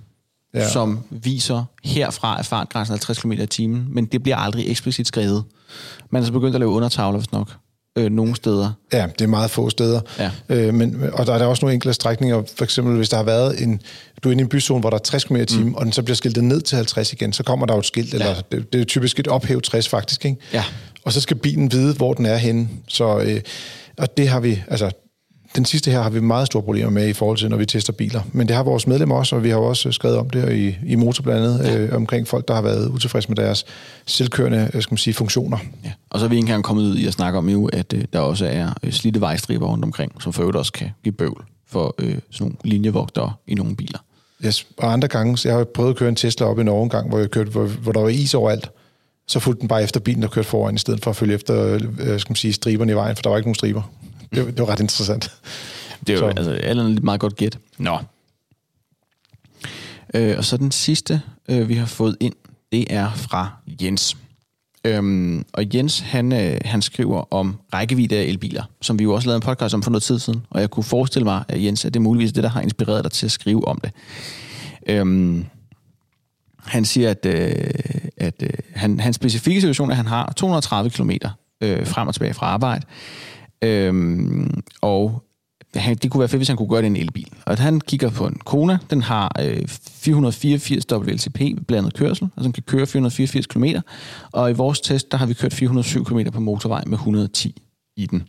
ja. 0.55 0.69
som 0.69 1.01
viser 1.11 1.65
herfra 1.85 2.39
er 2.39 2.43
fartgrænsen 2.43 2.93
50 2.93 3.19
km 3.19 3.33
i 3.33 3.47
timen, 3.47 3.87
men 3.91 4.07
det 4.07 4.23
bliver 4.23 4.37
aldrig 4.37 4.71
eksplicit 4.71 5.07
skrevet. 5.07 5.45
Man 6.11 6.23
er 6.23 6.27
så 6.27 6.33
begyndt 6.33 6.55
at 6.55 6.61
lave 6.61 6.71
undertavler, 6.71 7.19
hvis 7.19 7.33
nok 7.33 7.49
øh, 7.99 8.11
nogle 8.11 8.37
steder. 8.37 8.73
Ja, 8.93 9.07
det 9.19 9.21
er 9.21 9.29
meget 9.29 9.51
få 9.51 9.71
steder. 9.71 10.01
Ja. 10.19 10.31
Øh, 10.49 10.75
men, 10.75 11.03
og 11.13 11.27
der 11.27 11.35
er 11.35 11.39
der 11.39 11.47
også 11.47 11.65
nogle 11.65 11.75
enkelte 11.75 11.95
strækninger, 11.95 12.43
for 12.57 12.65
eksempel 12.65 12.97
hvis 12.97 13.09
der 13.09 13.17
har 13.17 13.25
været 13.25 13.63
en, 13.63 13.81
du 14.25 14.29
er 14.29 14.33
inde 14.33 14.43
i 14.43 14.45
en 14.45 14.49
byzone, 14.49 14.81
hvor 14.81 14.91
der 14.91 14.97
er 14.97 15.03
60 15.03 15.25
km 15.25 15.37
i 15.37 15.45
timen, 15.45 15.69
mm. 15.69 15.75
og 15.75 15.85
den 15.85 15.93
så 15.93 16.03
bliver 16.03 16.17
skiltet 16.17 16.45
ned 16.45 16.61
til 16.61 16.77
50 16.77 17.13
igen, 17.13 17.33
så 17.33 17.43
kommer 17.43 17.67
der 17.67 17.75
jo 17.75 17.81
et 17.81 17.87
skilt, 17.87 18.15
ja. 18.15 18.19
eller 18.19 18.41
det, 18.53 18.73
det 18.73 18.81
er 18.81 18.85
typisk 18.85 19.19
et 19.21 19.29
ophæv 19.29 19.61
60 19.61 19.89
faktisk, 19.89 20.25
ikke? 20.25 20.37
Ja. 20.53 20.65
Og 21.05 21.13
så 21.13 21.21
skal 21.21 21.37
bilen 21.37 21.73
vide, 21.73 21.95
hvor 21.95 22.15
den 22.15 22.27
er 22.27 22.37
henne. 22.37 22.69
Så, 22.89 23.19
øh, 23.19 23.41
og 23.99 24.17
det 24.17 24.29
har 24.29 24.41
vi, 24.41 24.63
altså 24.69 24.91
den 25.57 25.65
sidste 25.65 25.91
her 25.91 26.03
har 26.03 26.11
vi 26.11 26.21
meget 26.21 26.47
store 26.47 26.63
problemer 26.63 26.91
med 26.91 27.09
i 27.09 27.13
forhold 27.13 27.39
til, 27.39 27.49
når 27.49 27.57
vi 27.57 27.67
tester 27.67 27.93
biler. 27.93 28.23
Men 28.33 28.49
det 28.49 28.57
har 28.57 28.63
vores 28.63 28.87
medlemmer 28.87 29.17
også, 29.17 29.37
og 29.37 29.45
vi 29.45 29.51
har 29.51 29.57
også 29.57 29.93
skrevet 29.93 30.19
om 30.19 30.31
det 30.31 30.57
i, 30.57 30.77
i 30.87 30.95
motor 30.95 31.23
blandt 31.23 31.45
andet, 31.45 31.65
ja. 31.65 31.79
øh, 31.79 31.97
omkring 31.97 32.29
folk, 32.29 32.49
der 32.49 32.55
har 32.55 32.63
været 32.63 32.89
utilfredse 32.89 33.29
med 33.29 33.37
deres 33.37 33.65
selvkørende 34.07 34.71
øh, 34.75 34.83
skal 34.83 34.93
man 34.93 34.99
sige, 34.99 35.15
funktioner. 35.15 35.59
Ja. 35.85 35.93
Og 36.11 36.19
så 36.19 36.25
er 36.25 36.29
vi 36.29 36.37
ikke 36.37 36.45
engang 36.45 36.65
kommet 36.65 36.83
ud 36.83 36.97
i 36.97 37.07
at 37.07 37.13
snakke 37.13 37.39
om 37.39 37.49
jo, 37.49 37.67
at 37.67 37.93
øh, 37.93 38.05
der 38.13 38.21
også 38.21 38.47
er 38.47 38.71
øh, 38.83 38.93
slidte 38.93 39.21
vejstriber 39.21 39.67
rundt 39.67 39.85
omkring, 39.85 40.23
som 40.23 40.33
for 40.33 40.43
øvrigt 40.43 40.57
også 40.57 40.73
kan 40.73 40.91
give 41.05 41.13
bøvl 41.13 41.45
for 41.67 41.95
øh, 41.99 42.09
sådan 42.09 42.21
nogle 42.41 42.57
linjevogtere 42.65 43.33
i 43.47 43.55
nogle 43.55 43.77
biler. 43.77 43.99
Yes. 44.45 44.67
Og 44.77 44.93
andre 44.93 45.09
gange, 45.09 45.39
så 45.39 45.49
jeg 45.49 45.57
har 45.57 45.65
prøvet 45.65 45.91
at 45.91 45.97
køre 45.97 46.09
en 46.09 46.17
Tesla 46.17 46.47
op 46.47 46.59
i 46.59 46.63
Norge 46.63 46.85
en 46.85 46.91
gang, 46.91 47.09
hvor, 47.09 47.19
jeg 47.19 47.31
kørte, 47.31 47.51
hvor, 47.51 47.65
hvor 47.65 47.93
der 47.93 48.01
var 48.01 48.09
is 48.09 48.35
overalt. 48.35 48.71
Så 49.27 49.41
fulgte 49.41 49.61
den 49.61 49.69
bare 49.69 49.83
efter 49.83 50.01
bilen, 50.01 50.23
der 50.23 50.29
kørte 50.29 50.49
foran, 50.49 50.75
i 50.75 50.79
stedet 50.79 51.05
for 51.05 51.11
at 51.11 51.17
følge 51.17 51.35
efter 51.35 51.79
øh, 52.01 52.21
skal 52.21 52.31
man 52.31 52.37
sige, 52.37 52.53
striberne 52.53 52.93
i 52.93 52.95
vejen, 52.95 53.17
for 53.17 53.23
der 53.23 53.31
var 53.31 53.37
ikke 53.37 53.47
nogen 53.47 53.55
striber. 53.55 53.83
Det, 54.35 54.47
det 54.47 54.59
var 54.59 54.69
ret 54.69 54.81
interessant. 54.81 55.33
Det 56.07 56.15
er 56.15 56.19
jo 56.19 56.27
altså, 56.27 56.51
alle 56.51 56.91
lidt 56.91 57.05
meget 57.05 57.21
godt 57.21 57.37
gæt. 57.37 57.59
Nå. 57.79 57.99
Øh, 60.15 60.39
og 60.39 60.45
så 60.45 60.57
den 60.57 60.71
sidste, 60.71 61.23
øh, 61.49 61.69
vi 61.69 61.75
har 61.75 61.87
fået 61.87 62.17
ind, 62.21 62.35
det 62.73 62.87
er 62.91 63.13
fra 63.15 63.51
Jens. 63.83 64.17
Øhm, 64.85 65.45
og 65.53 65.75
Jens, 65.75 66.01
han, 66.01 66.33
øh, 66.33 66.61
han 66.65 66.83
skriver 66.83 67.35
om 67.35 67.57
rækkevidde 67.75 68.17
af 68.17 68.23
elbiler, 68.23 68.63
som 68.81 68.99
vi 68.99 69.05
jo 69.05 69.15
også 69.15 69.29
lavede 69.29 69.37
en 69.37 69.43
podcast 69.43 69.75
om 69.75 69.83
for 69.83 69.91
noget 69.91 70.03
tid 70.03 70.19
siden, 70.19 70.47
og 70.51 70.61
jeg 70.61 70.71
kunne 70.71 70.85
forestille 70.85 71.25
mig, 71.25 71.45
at 71.49 71.65
Jens, 71.65 71.85
at 71.85 71.95
det 71.95 72.01
er 72.01 72.05
muligvis 72.05 72.33
det, 72.33 72.43
der 72.43 72.51
har 72.51 72.61
inspireret 72.61 73.05
dig 73.05 73.13
til 73.13 73.27
at 73.27 73.33
skrive 73.33 73.69
om 73.69 73.81
det. 73.81 73.93
Øhm, 74.87 75.47
han 76.65 76.85
siger, 76.85 77.11
at, 77.11 77.27
øh, 77.27 77.55
at 78.17 78.43
øh, 78.43 78.51
han, 78.75 79.01
hans 79.01 79.17
specifikke 79.17 79.61
situation 79.61 79.89
er, 79.89 79.93
at 79.93 79.97
han 79.97 80.07
har 80.07 80.33
230 80.37 80.91
km 80.91 81.11
øh, 81.61 81.87
frem 81.87 82.09
og 82.09 82.15
tilbage 82.15 82.35
fra 82.35 82.47
arbejde, 82.47 82.87
øhm, 83.63 84.63
og 84.81 85.23
han, 85.75 85.97
det 85.97 86.11
kunne 86.11 86.19
være 86.19 86.29
fedt, 86.29 86.39
hvis 86.39 86.49
han 86.49 86.57
kunne 86.57 86.69
gøre 86.69 86.83
det 86.83 86.87
i 86.87 86.91
en 86.91 86.97
elbil. 86.97 87.29
Og 87.47 87.59
han 87.59 87.81
kigger 87.81 88.11
på 88.11 88.27
en 88.27 88.35
Kona, 88.45 88.79
den 88.91 89.03
har 89.03 89.33
øh, 89.41 89.69
484 89.69 90.93
WLTP 90.93 91.41
blandet 91.67 91.95
kørsel, 91.95 92.25
altså 92.25 92.45
den 92.45 92.53
kan 92.53 92.63
køre 92.63 92.87
484 92.87 93.47
km, 93.47 93.65
og 94.33 94.51
i 94.51 94.53
vores 94.53 94.81
test, 94.81 95.13
der 95.13 95.19
har 95.19 95.27
vi 95.27 95.35
kørt 95.35 95.53
407 95.53 96.05
km 96.05 96.21
på 96.33 96.41
motorvej 96.41 96.83
med 96.87 96.99
110 96.99 97.63
i 97.97 98.07
den. 98.07 98.29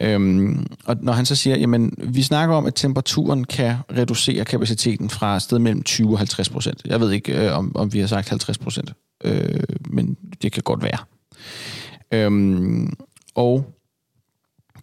Øhm, 0.00 0.66
og 0.84 0.96
når 1.00 1.12
han 1.12 1.26
så 1.26 1.36
siger, 1.36 1.56
jamen 1.56 1.92
vi 1.98 2.22
snakker 2.22 2.54
om, 2.54 2.66
at 2.66 2.74
temperaturen 2.74 3.44
kan 3.44 3.76
reducere 3.96 4.44
kapaciteten 4.44 5.10
fra 5.10 5.36
et 5.36 5.42
sted 5.42 5.58
mellem 5.58 5.82
20 5.82 6.12
og 6.12 6.18
50 6.18 6.48
procent. 6.48 6.82
Jeg 6.84 7.00
ved 7.00 7.12
ikke, 7.12 7.46
øh, 7.46 7.58
om, 7.58 7.76
om 7.76 7.92
vi 7.92 7.98
har 7.98 8.06
sagt 8.06 8.28
50 8.28 8.58
procent, 8.58 8.92
øh, 9.24 9.60
men 9.90 10.16
det 10.42 10.52
kan 10.52 10.62
godt 10.62 10.82
være. 10.82 10.98
Øhm, 12.12 12.92
og 13.34 13.75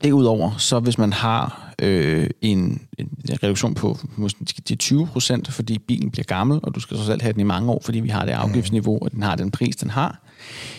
Derudover, 0.04 0.58
så 0.58 0.80
hvis 0.80 0.98
man 0.98 1.14
har 1.14 1.74
øh, 1.82 2.30
en, 2.42 2.82
en 2.98 3.10
reduktion 3.44 3.74
på 3.74 3.98
måske 4.16 4.76
20 4.76 5.08
procent, 5.08 5.52
fordi 5.52 5.80
bilen 5.80 6.12
bliver 6.12 6.26
gammel, 6.26 6.60
og 6.64 6.76
du 6.76 6.80
skal 6.80 6.98
så 6.98 7.06
selv 7.06 7.22
have 7.22 7.34
den 7.34 7.40
i 7.40 7.44
mange 7.44 7.72
år, 7.72 7.82
fordi 7.86 8.00
vi 8.00 8.10
har 8.10 8.26
det 8.26 8.32
afgiftsniveau, 8.32 9.00
og 9.02 9.12
den 9.12 9.24
har 9.24 9.36
den 9.36 9.52
pris, 9.52 9.76
den 9.76 9.90
har, 9.90 10.22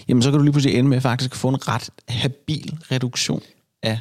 jamen 0.09 0.23
så 0.23 0.31
kan 0.31 0.39
du 0.39 0.45
lige 0.45 0.53
pludselig 0.53 0.79
ende 0.79 0.91
med 0.91 1.01
faktisk 1.01 1.33
at 1.33 1.37
få 1.37 1.49
en 1.49 1.69
ret 1.69 1.91
habil 2.09 2.79
reduktion 2.91 3.41
af 3.83 3.99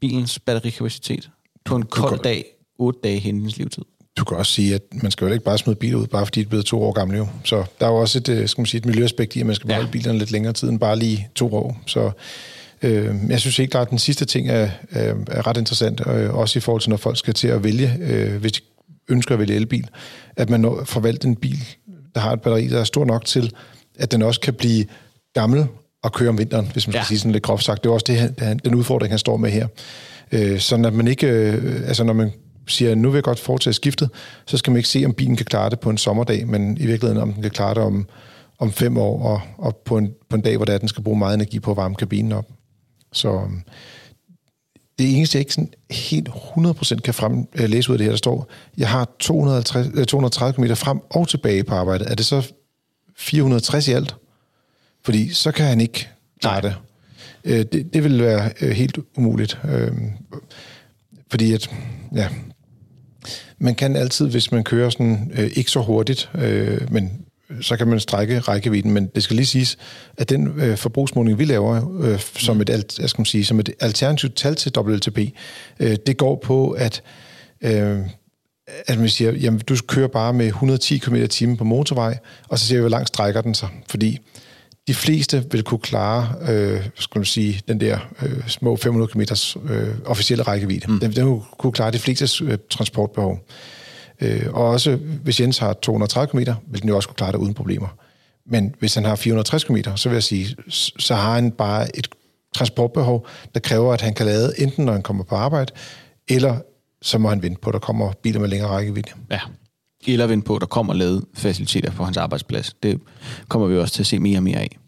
bilens 0.00 0.38
batterikapacitet 0.38 1.30
på 1.64 1.76
en 1.76 1.82
kold 1.82 2.22
dag, 2.22 2.44
8 2.78 2.98
dage 3.04 3.18
hen 3.18 3.36
i 3.36 3.40
dens 3.40 3.56
livtid. 3.56 3.82
Du 4.18 4.24
kan 4.24 4.36
også 4.36 4.52
sige, 4.52 4.74
at 4.74 4.82
man 5.02 5.10
skal 5.10 5.26
jo 5.26 5.32
ikke 5.32 5.44
bare 5.44 5.58
smide 5.58 5.76
biler 5.76 5.98
ud, 5.98 6.06
bare 6.06 6.26
fordi 6.26 6.40
det 6.40 6.46
er 6.46 6.48
blevet 6.48 6.66
to 6.66 6.82
år 6.82 6.92
gamle 6.92 7.16
jo. 7.16 7.26
Så 7.44 7.64
der 7.80 7.86
er 7.86 7.90
jo 7.90 7.96
også 7.96 8.18
et, 8.18 8.28
øh, 8.28 8.48
skal 8.48 8.60
man 8.60 8.66
sige, 8.66 8.78
et 8.78 8.86
miljøaspekt 8.86 9.36
i, 9.36 9.40
at 9.40 9.46
man 9.46 9.54
skal 9.54 9.66
beholde 9.66 9.86
ja. 9.86 9.92
bilerne 9.92 10.18
lidt 10.18 10.30
længere 10.30 10.52
tid 10.52 10.68
end 10.68 10.80
bare 10.80 10.98
lige 10.98 11.28
to 11.34 11.54
år. 11.54 11.80
Så 11.86 12.10
Øh, 12.82 13.14
jeg 13.28 13.40
synes 13.40 13.58
ikke 13.58 13.70
klart, 13.70 13.86
at 13.86 13.90
den 13.90 13.98
sidste 13.98 14.24
ting 14.24 14.48
er, 14.48 14.68
er, 14.90 15.46
ret 15.46 15.56
interessant, 15.56 16.00
øh, 16.06 16.34
også 16.34 16.58
i 16.58 16.60
forhold 16.60 16.80
til, 16.80 16.90
når 16.90 16.96
folk 16.96 17.18
skal 17.18 17.34
til 17.34 17.48
at 17.48 17.64
vælge, 17.64 17.98
øh, 18.00 18.36
hvis 18.40 18.52
de 18.52 18.60
ønsker 19.08 19.34
at 19.34 19.38
vælge 19.38 19.54
elbil, 19.54 19.88
at 20.36 20.50
man 20.50 20.76
får 20.84 21.00
valgt 21.00 21.24
en 21.24 21.36
bil, 21.36 21.64
der 22.14 22.20
har 22.20 22.32
et 22.32 22.42
batteri, 22.42 22.68
der 22.68 22.80
er 22.80 22.84
stor 22.84 23.04
nok 23.04 23.24
til, 23.24 23.52
at 23.98 24.12
den 24.12 24.22
også 24.22 24.40
kan 24.40 24.54
blive 24.54 24.84
gammel 25.34 25.66
og 26.02 26.12
køre 26.12 26.28
om 26.28 26.38
vinteren, 26.38 26.68
hvis 26.72 26.86
man 26.86 26.94
ja. 26.94 27.00
skal 27.00 27.08
sige 27.08 27.18
sådan 27.18 27.32
lidt 27.32 27.42
groft 27.42 27.64
sagt. 27.64 27.84
Det 27.84 27.88
er 27.90 27.94
også 27.94 28.06
det, 28.38 28.60
den 28.64 28.74
udfordring, 28.74 29.12
han 29.12 29.18
står 29.18 29.36
med 29.36 29.50
her. 29.50 29.66
Øh, 30.32 30.58
sådan 30.58 30.84
at 30.84 30.92
man 30.92 31.08
ikke, 31.08 31.26
øh, 31.26 31.88
altså 31.88 32.04
når 32.04 32.12
man 32.12 32.32
siger, 32.66 32.94
nu 32.94 33.10
vil 33.10 33.16
jeg 33.16 33.24
godt 33.24 33.40
foretage 33.40 33.74
skiftet, 33.74 34.10
så 34.46 34.56
skal 34.56 34.70
man 34.70 34.76
ikke 34.76 34.88
se, 34.88 35.02
om 35.06 35.12
bilen 35.12 35.36
kan 35.36 35.46
klare 35.46 35.70
det 35.70 35.80
på 35.80 35.90
en 35.90 35.98
sommerdag, 35.98 36.46
men 36.46 36.76
i 36.76 36.86
virkeligheden, 36.86 37.22
om 37.22 37.32
den 37.32 37.42
kan 37.42 37.50
klare 37.50 37.74
det 37.74 37.82
om, 37.82 38.06
om 38.58 38.72
fem 38.72 38.96
år, 38.96 39.22
og, 39.22 39.40
og 39.58 39.76
på, 39.76 39.98
en, 39.98 40.12
på 40.30 40.36
en 40.36 40.42
dag, 40.42 40.56
hvor 40.56 40.64
det 40.64 40.74
er, 40.74 40.78
den 40.78 40.88
skal 40.88 41.04
bruge 41.04 41.18
meget 41.18 41.34
energi 41.34 41.60
på 41.60 41.70
at 41.70 41.76
varme 41.76 41.94
kabinen 41.94 42.32
op. 42.32 42.46
Så 43.12 43.28
øhm, 43.28 43.62
det 44.98 45.16
eneste, 45.16 45.36
jeg 45.36 45.40
ikke 45.40 45.54
sådan 45.54 45.72
helt 45.90 46.28
100% 46.28 46.94
kan 46.96 47.14
frem, 47.14 47.48
øh, 47.54 47.68
læse 47.68 47.90
ud 47.90 47.94
af 47.94 47.98
det 47.98 48.04
her, 48.04 48.12
der 48.12 48.16
står, 48.16 48.48
jeg 48.78 48.88
har 48.88 49.08
250, 49.18 50.06
230 50.06 50.54
km 50.54 50.74
frem 50.74 51.00
og 51.10 51.28
tilbage 51.28 51.64
på 51.64 51.74
arbejdet. 51.74 52.10
Er 52.10 52.14
det 52.14 52.26
så 52.26 52.52
460 53.16 53.88
i 53.88 53.92
alt? 53.92 54.16
Fordi 55.04 55.28
så 55.28 55.52
kan 55.52 55.66
han 55.66 55.80
ikke 55.80 56.08
klare 56.40 56.62
det. 56.62 56.74
Øh, 57.44 57.64
det. 57.72 57.94
Det 57.94 58.04
vil 58.04 58.22
være 58.22 58.52
øh, 58.60 58.70
helt 58.70 58.98
umuligt. 59.16 59.58
Øhm, 59.64 60.10
fordi 61.30 61.52
at, 61.52 61.70
ja, 62.14 62.28
man 63.58 63.74
kan 63.74 63.96
altid, 63.96 64.28
hvis 64.28 64.52
man 64.52 64.64
kører 64.64 64.90
sådan, 64.90 65.32
ikke 65.54 65.70
så 65.70 65.80
hurtigt, 65.80 66.30
men 66.90 67.24
så 67.60 67.76
kan 67.76 67.88
man 67.88 68.00
strække 68.00 68.40
rækkevidden, 68.40 68.90
men 68.90 69.06
det 69.06 69.22
skal 69.22 69.36
lige 69.36 69.46
siges, 69.46 69.78
at 70.18 70.28
den 70.28 70.60
øh, 70.60 70.76
forbrugsmåling, 70.76 71.38
vi 71.38 71.44
laver 71.44 72.00
øh, 72.00 72.20
som, 72.20 72.60
et, 72.60 72.98
jeg 72.98 73.10
skal 73.10 73.26
sige, 73.26 73.44
som 73.44 73.60
et 73.60 73.70
alternativt 73.80 74.34
tal 74.34 74.54
til 74.54 74.72
WLTP, 74.78 75.18
øh, 75.80 75.96
det 76.06 76.16
går 76.16 76.40
på, 76.44 76.70
at, 76.70 77.02
øh, 77.64 77.98
at 78.86 78.98
man 78.98 79.08
siger, 79.08 79.32
jamen 79.32 79.60
du 79.60 79.76
kører 79.88 80.08
bare 80.08 80.32
med 80.32 80.46
110 80.46 80.98
km 80.98 81.26
timen 81.30 81.56
på 81.56 81.64
motorvej, 81.64 82.18
og 82.48 82.58
så 82.58 82.66
ser 82.66 82.74
vi, 82.74 82.80
hvor 82.80 82.88
langt 82.88 83.08
strækker 83.08 83.40
den 83.40 83.54
sig, 83.54 83.68
fordi 83.90 84.18
de 84.88 84.94
fleste 84.94 85.44
vil 85.50 85.62
kunne 85.62 85.80
klare, 85.80 86.34
øh, 86.48 86.86
skal 86.94 87.18
man 87.18 87.24
sige, 87.24 87.62
den 87.68 87.80
der 87.80 87.98
øh, 88.22 88.48
små 88.48 88.76
500 88.76 89.12
km 89.12 89.20
øh, 89.68 89.88
officielle 90.04 90.42
rækkevidde. 90.42 90.92
Mm. 90.92 91.00
Den, 91.00 91.12
den 91.12 91.42
kunne 91.58 91.72
klare 91.72 91.90
de 91.90 91.98
fleste 91.98 92.44
øh, 92.44 92.58
transportbehov. 92.70 93.38
Øh, 94.20 94.46
og 94.52 94.68
også 94.68 94.96
hvis 94.96 95.40
Jens 95.40 95.58
har 95.58 95.72
230 95.72 96.30
km, 96.30 96.52
vil 96.66 96.80
den 96.80 96.88
jo 96.88 96.96
også 96.96 97.08
kunne 97.08 97.16
klare 97.16 97.32
det 97.32 97.38
uden 97.38 97.54
problemer. 97.54 97.88
Men 98.46 98.74
hvis 98.78 98.94
han 98.94 99.04
har 99.04 99.16
460 99.16 99.64
km, 99.64 99.76
så 99.96 100.08
vil 100.08 100.16
jeg 100.16 100.22
sige, 100.22 100.56
så 100.98 101.14
har 101.14 101.34
han 101.34 101.52
bare 101.52 101.96
et 101.96 102.08
transportbehov, 102.54 103.26
der 103.54 103.60
kræver, 103.60 103.92
at 103.94 104.00
han 104.00 104.14
kan 104.14 104.26
lade 104.26 104.52
enten 104.58 104.84
når 104.84 104.92
han 104.92 105.02
kommer 105.02 105.24
på 105.24 105.34
arbejde, 105.34 105.72
eller 106.28 106.58
så 107.02 107.18
må 107.18 107.28
han 107.28 107.42
vente 107.42 107.60
på, 107.60 107.70
at 107.70 107.74
der 107.74 107.80
kommer 107.80 108.12
biler 108.22 108.40
med 108.40 108.48
længere 108.48 108.70
rækkevidde. 108.70 109.10
Ja, 109.30 109.40
eller 110.06 110.26
vente 110.26 110.46
på, 110.46 110.54
at 110.54 110.60
der 110.60 110.66
kommer 110.66 110.94
lavet 110.94 111.24
faciliteter 111.34 111.90
på 111.90 112.04
hans 112.04 112.16
arbejdsplads. 112.16 112.76
Det 112.82 113.00
kommer 113.48 113.68
vi 113.68 113.78
også 113.78 113.94
til 113.94 114.02
at 114.02 114.06
se 114.06 114.18
mere 114.18 114.38
og 114.38 114.42
mere 114.42 114.58
af 114.58 114.78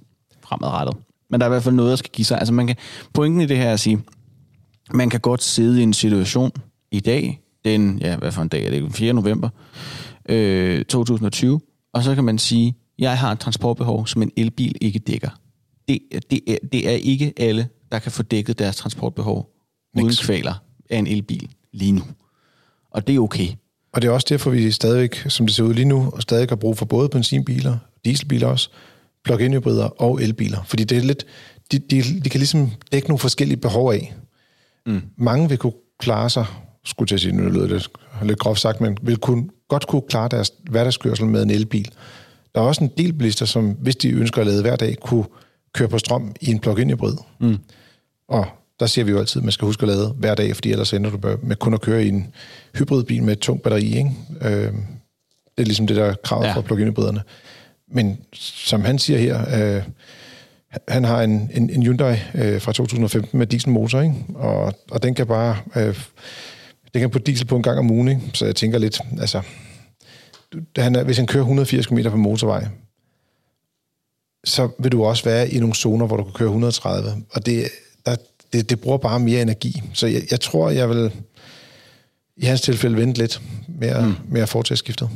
fremadrettet. 0.45 0.97
Men 1.31 1.41
der 1.41 1.47
er 1.47 1.51
i 1.51 1.53
hvert 1.53 1.63
fald 1.63 1.75
noget, 1.75 1.91
der 1.91 1.97
skal 1.97 2.11
give 2.11 2.25
sig. 2.25 2.39
Altså 2.39 2.55
man 2.55 2.67
kan, 2.67 2.77
pointen 3.15 3.41
i 3.41 3.47
det 3.47 3.57
her 3.57 3.69
er 3.69 3.73
at 3.73 3.81
sige, 3.81 4.03
man 4.93 5.11
kan 5.11 5.21
godt 5.21 5.43
sidde 5.43 5.81
i 5.81 5.83
en 5.83 5.93
situation 5.93 6.53
i 6.91 7.01
dag, 7.01 7.41
den, 7.65 7.99
ja, 7.99 8.17
hvad 8.17 8.33
for 8.33 8.43
en 8.43 8.49
dag 8.49 8.67
er 8.67 8.71
det, 8.71 8.83
den 8.83 8.93
4. 8.93 9.13
november 9.13 9.49
øh, 10.29 10.85
2020, 10.85 11.61
og 11.93 12.03
så 12.03 12.15
kan 12.15 12.25
man 12.25 12.39
sige, 12.39 12.75
jeg 12.99 13.19
har 13.19 13.33
et 13.33 13.41
transportbehov, 13.41 14.07
som 14.07 14.23
en 14.23 14.31
elbil 14.37 14.75
ikke 14.81 14.99
dækker. 14.99 15.31
Det, 15.89 15.99
det, 16.31 16.41
er, 16.47 16.57
det 16.73 16.89
er 16.89 16.93
ikke 16.93 17.33
alle, 17.37 17.69
der 17.93 17.99
kan 17.99 18.13
få 18.13 18.23
dækket 18.23 18.59
deres 18.59 18.77
transportbehov 18.77 19.51
uden 19.97 20.15
kvaler 20.23 20.55
af 20.91 20.99
en 20.99 21.07
elbil 21.07 21.49
lige 21.73 21.93
nu. 21.93 22.03
Og 22.91 23.07
det 23.07 23.15
er 23.15 23.21
okay. 23.21 23.49
Og 23.93 24.03
det 24.03 24.09
er 24.09 24.13
også 24.13 24.27
derfor, 24.29 24.51
vi 24.51 24.71
stadigvæk, 24.71 25.25
som 25.29 25.47
det 25.47 25.55
ser 25.55 25.65
ud 25.65 25.75
lige 25.75 25.85
nu, 25.85 26.13
stadig 26.19 26.49
har 26.49 26.57
brug 26.57 26.79
for 26.79 26.85
både 26.85 27.09
benzinbiler, 27.09 27.79
dieselbiler 28.05 28.47
også, 28.47 28.71
plug-in 29.25 29.53
hybrider 29.53 29.85
og 29.85 30.23
elbiler. 30.23 30.63
Fordi 30.65 30.85
det 30.85 30.99
er 30.99 31.03
lidt, 31.03 31.27
de, 31.73 31.79
de, 31.79 32.03
de 32.21 32.31
kan 32.31 32.39
ligesom 32.39 32.71
dække 32.93 33.09
nogle 33.09 33.19
forskellige 33.19 33.57
behov 33.57 33.93
af. 33.93 34.15
Mm. 34.87 35.03
Mange 35.17 35.49
vil 35.49 35.59
kunne 35.59 35.73
klare 35.99 36.31
sig 36.31 36.47
skulle 36.85 37.07
til 37.07 37.15
at 37.15 37.21
sige, 37.21 37.33
nu 37.33 37.51
lyder 37.51 37.67
det 37.67 37.91
lidt 38.23 38.39
groft 38.39 38.61
sagt, 38.61 38.81
men 38.81 38.99
vil 39.03 39.17
kunne, 39.17 39.49
godt 39.69 39.87
kunne 39.87 40.03
klare 40.09 40.29
deres 40.29 40.53
hverdagskørsel 40.71 41.27
med 41.27 41.43
en 41.43 41.51
elbil. 41.51 41.91
Der 42.55 42.61
er 42.61 42.65
også 42.65 42.85
en 42.85 42.91
del 42.99 43.13
bilister, 43.13 43.47
som 43.47 43.71
hvis 43.71 43.97
de 43.97 44.11
ønsker 44.11 44.41
at 44.41 44.47
lade 44.47 44.63
hver 44.63 44.77
dag, 44.77 44.97
kunne 44.97 45.25
køre 45.73 45.89
på 45.89 45.99
strøm 45.99 46.35
i 46.41 46.51
en 46.51 46.59
plug-in 46.59 46.91
hybrid. 46.91 47.17
Mm. 47.41 47.59
Og 48.29 48.47
der 48.81 48.87
siger 48.87 49.05
vi 49.05 49.11
jo 49.11 49.19
altid, 49.19 49.41
at 49.41 49.45
man 49.45 49.53
skal 49.53 49.67
huske 49.67 49.83
at 49.83 49.89
lade 49.89 50.15
hver 50.19 50.35
dag, 50.35 50.55
fordi 50.55 50.71
ellers 50.71 50.93
ender 50.93 51.11
du 51.11 51.39
med 51.43 51.57
kun 51.57 51.75
at 51.75 51.81
køre 51.81 52.05
i 52.05 52.09
en 52.09 52.35
hybridbil 52.79 53.23
med 53.23 53.33
et 53.33 53.39
tungt 53.39 53.63
batteri. 53.63 53.97
Ikke? 53.97 54.11
Øh, 54.41 54.73
det 55.57 55.63
er 55.63 55.65
ligesom 55.65 55.87
det 55.87 55.97
der 55.97 56.15
krav 56.15 56.45
ja. 56.45 56.53
for 56.53 56.61
plug-in 56.61 56.89
hybriderne. 56.89 57.23
Men 57.89 58.19
som 58.35 58.85
han 58.85 58.99
siger 58.99 59.19
her, 59.19 59.75
øh, 59.77 59.83
han 60.89 61.05
har 61.05 61.23
en, 61.23 61.51
en, 61.55 61.71
en 61.71 61.83
Hyundai 61.83 62.17
øh, 62.35 62.61
fra 62.61 62.73
2015 62.73 63.39
med 63.39 63.47
dieselmotor, 63.47 64.01
ikke? 64.01 64.15
Og, 64.35 64.75
og 64.91 65.03
den 65.03 65.15
kan 65.15 65.27
bare... 65.27 65.57
Øh, 65.77 66.01
den 66.95 67.01
kan 67.01 67.11
på 67.11 67.19
diesel 67.19 67.47
på 67.47 67.57
en 67.57 67.63
gang 67.63 67.79
om 67.79 67.91
ugen, 67.91 68.09
ikke? 68.09 68.21
Så 68.35 68.47
jeg 68.47 68.57
tænker 68.57 68.79
lidt, 68.79 69.01
altså... 69.21 69.43
Han 70.77 70.97
er, 70.97 71.05
hvis 71.05 71.17
han 71.17 71.27
kører 71.27 71.43
180 71.43 71.87
km 71.87 71.99
på 72.11 72.17
motorvej, 72.17 72.67
så 74.45 74.69
vil 74.79 74.93
du 74.93 75.05
også 75.05 75.25
være 75.25 75.51
i 75.51 75.59
nogle 75.59 75.75
zoner, 75.75 76.07
hvor 76.07 76.17
du 76.17 76.25
kan 76.25 76.33
køre 76.33 76.49
130. 76.49 77.11
Og 77.31 77.47
det, 77.47 77.69
der, 78.07 78.17
det, 78.53 78.71
det 78.71 78.81
bruger 78.81 78.99
bare 78.99 79.21
mere 79.21 79.43
energi. 79.43 79.83
Så 79.93 80.07
jeg, 80.07 80.23
jeg 80.31 80.41
tror, 80.41 80.71
jeg 80.71 80.89
vil 80.89 81.13
i 82.37 82.45
hans 82.45 82.61
tilfælde 82.61 82.97
vente 82.97 83.19
lidt 83.19 83.43
med 83.69 83.89
at, 83.89 84.05
mm. 84.05 84.15
med 84.29 84.43
at 84.43 84.49
foretage 84.49 84.77
skiftet. 84.77 85.11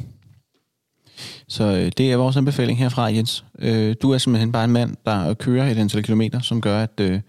Så 1.49 1.65
øh, 1.65 1.93
det 1.99 2.13
er 2.13 2.17
vores 2.17 2.37
anbefaling 2.37 2.79
herfra, 2.79 3.05
Jens. 3.05 3.45
Øh, 3.59 3.97
du 4.03 4.11
er 4.11 4.19
simpelthen 4.19 4.53
bare 4.53 4.65
en 4.65 4.71
mand, 4.71 4.97
der 5.07 5.35
kører 5.35 5.71
et 5.71 5.79
antal 5.79 6.03
kilometer, 6.03 6.41
som 6.41 6.61
gør, 6.61 6.83
at, 6.83 7.01
øh, 7.01 7.21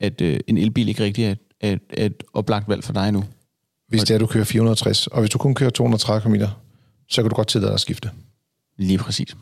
at 0.00 0.20
øh, 0.20 0.40
en 0.46 0.58
elbil 0.58 0.88
ikke 0.88 1.04
rigtig 1.04 1.24
er 1.60 1.72
et, 1.72 1.80
et 1.96 2.22
oplagt 2.34 2.68
valg 2.68 2.84
for 2.84 2.92
dig 2.92 3.12
nu. 3.12 3.24
Hvis 3.88 4.00
det 4.00 4.10
er, 4.10 4.14
at 4.14 4.20
du 4.20 4.26
kører 4.26 4.44
460, 4.44 5.06
og 5.06 5.20
hvis 5.20 5.30
du 5.30 5.38
kun 5.38 5.54
kører 5.54 5.70
230 5.70 6.30
km, 6.30 6.44
så 7.08 7.22
kan 7.22 7.30
du 7.30 7.36
godt 7.36 7.48
tillade 7.48 7.68
dig 7.68 7.74
at 7.74 7.80
skifte. 7.80 8.10
Lige 8.78 8.98
præcis. 8.98 9.36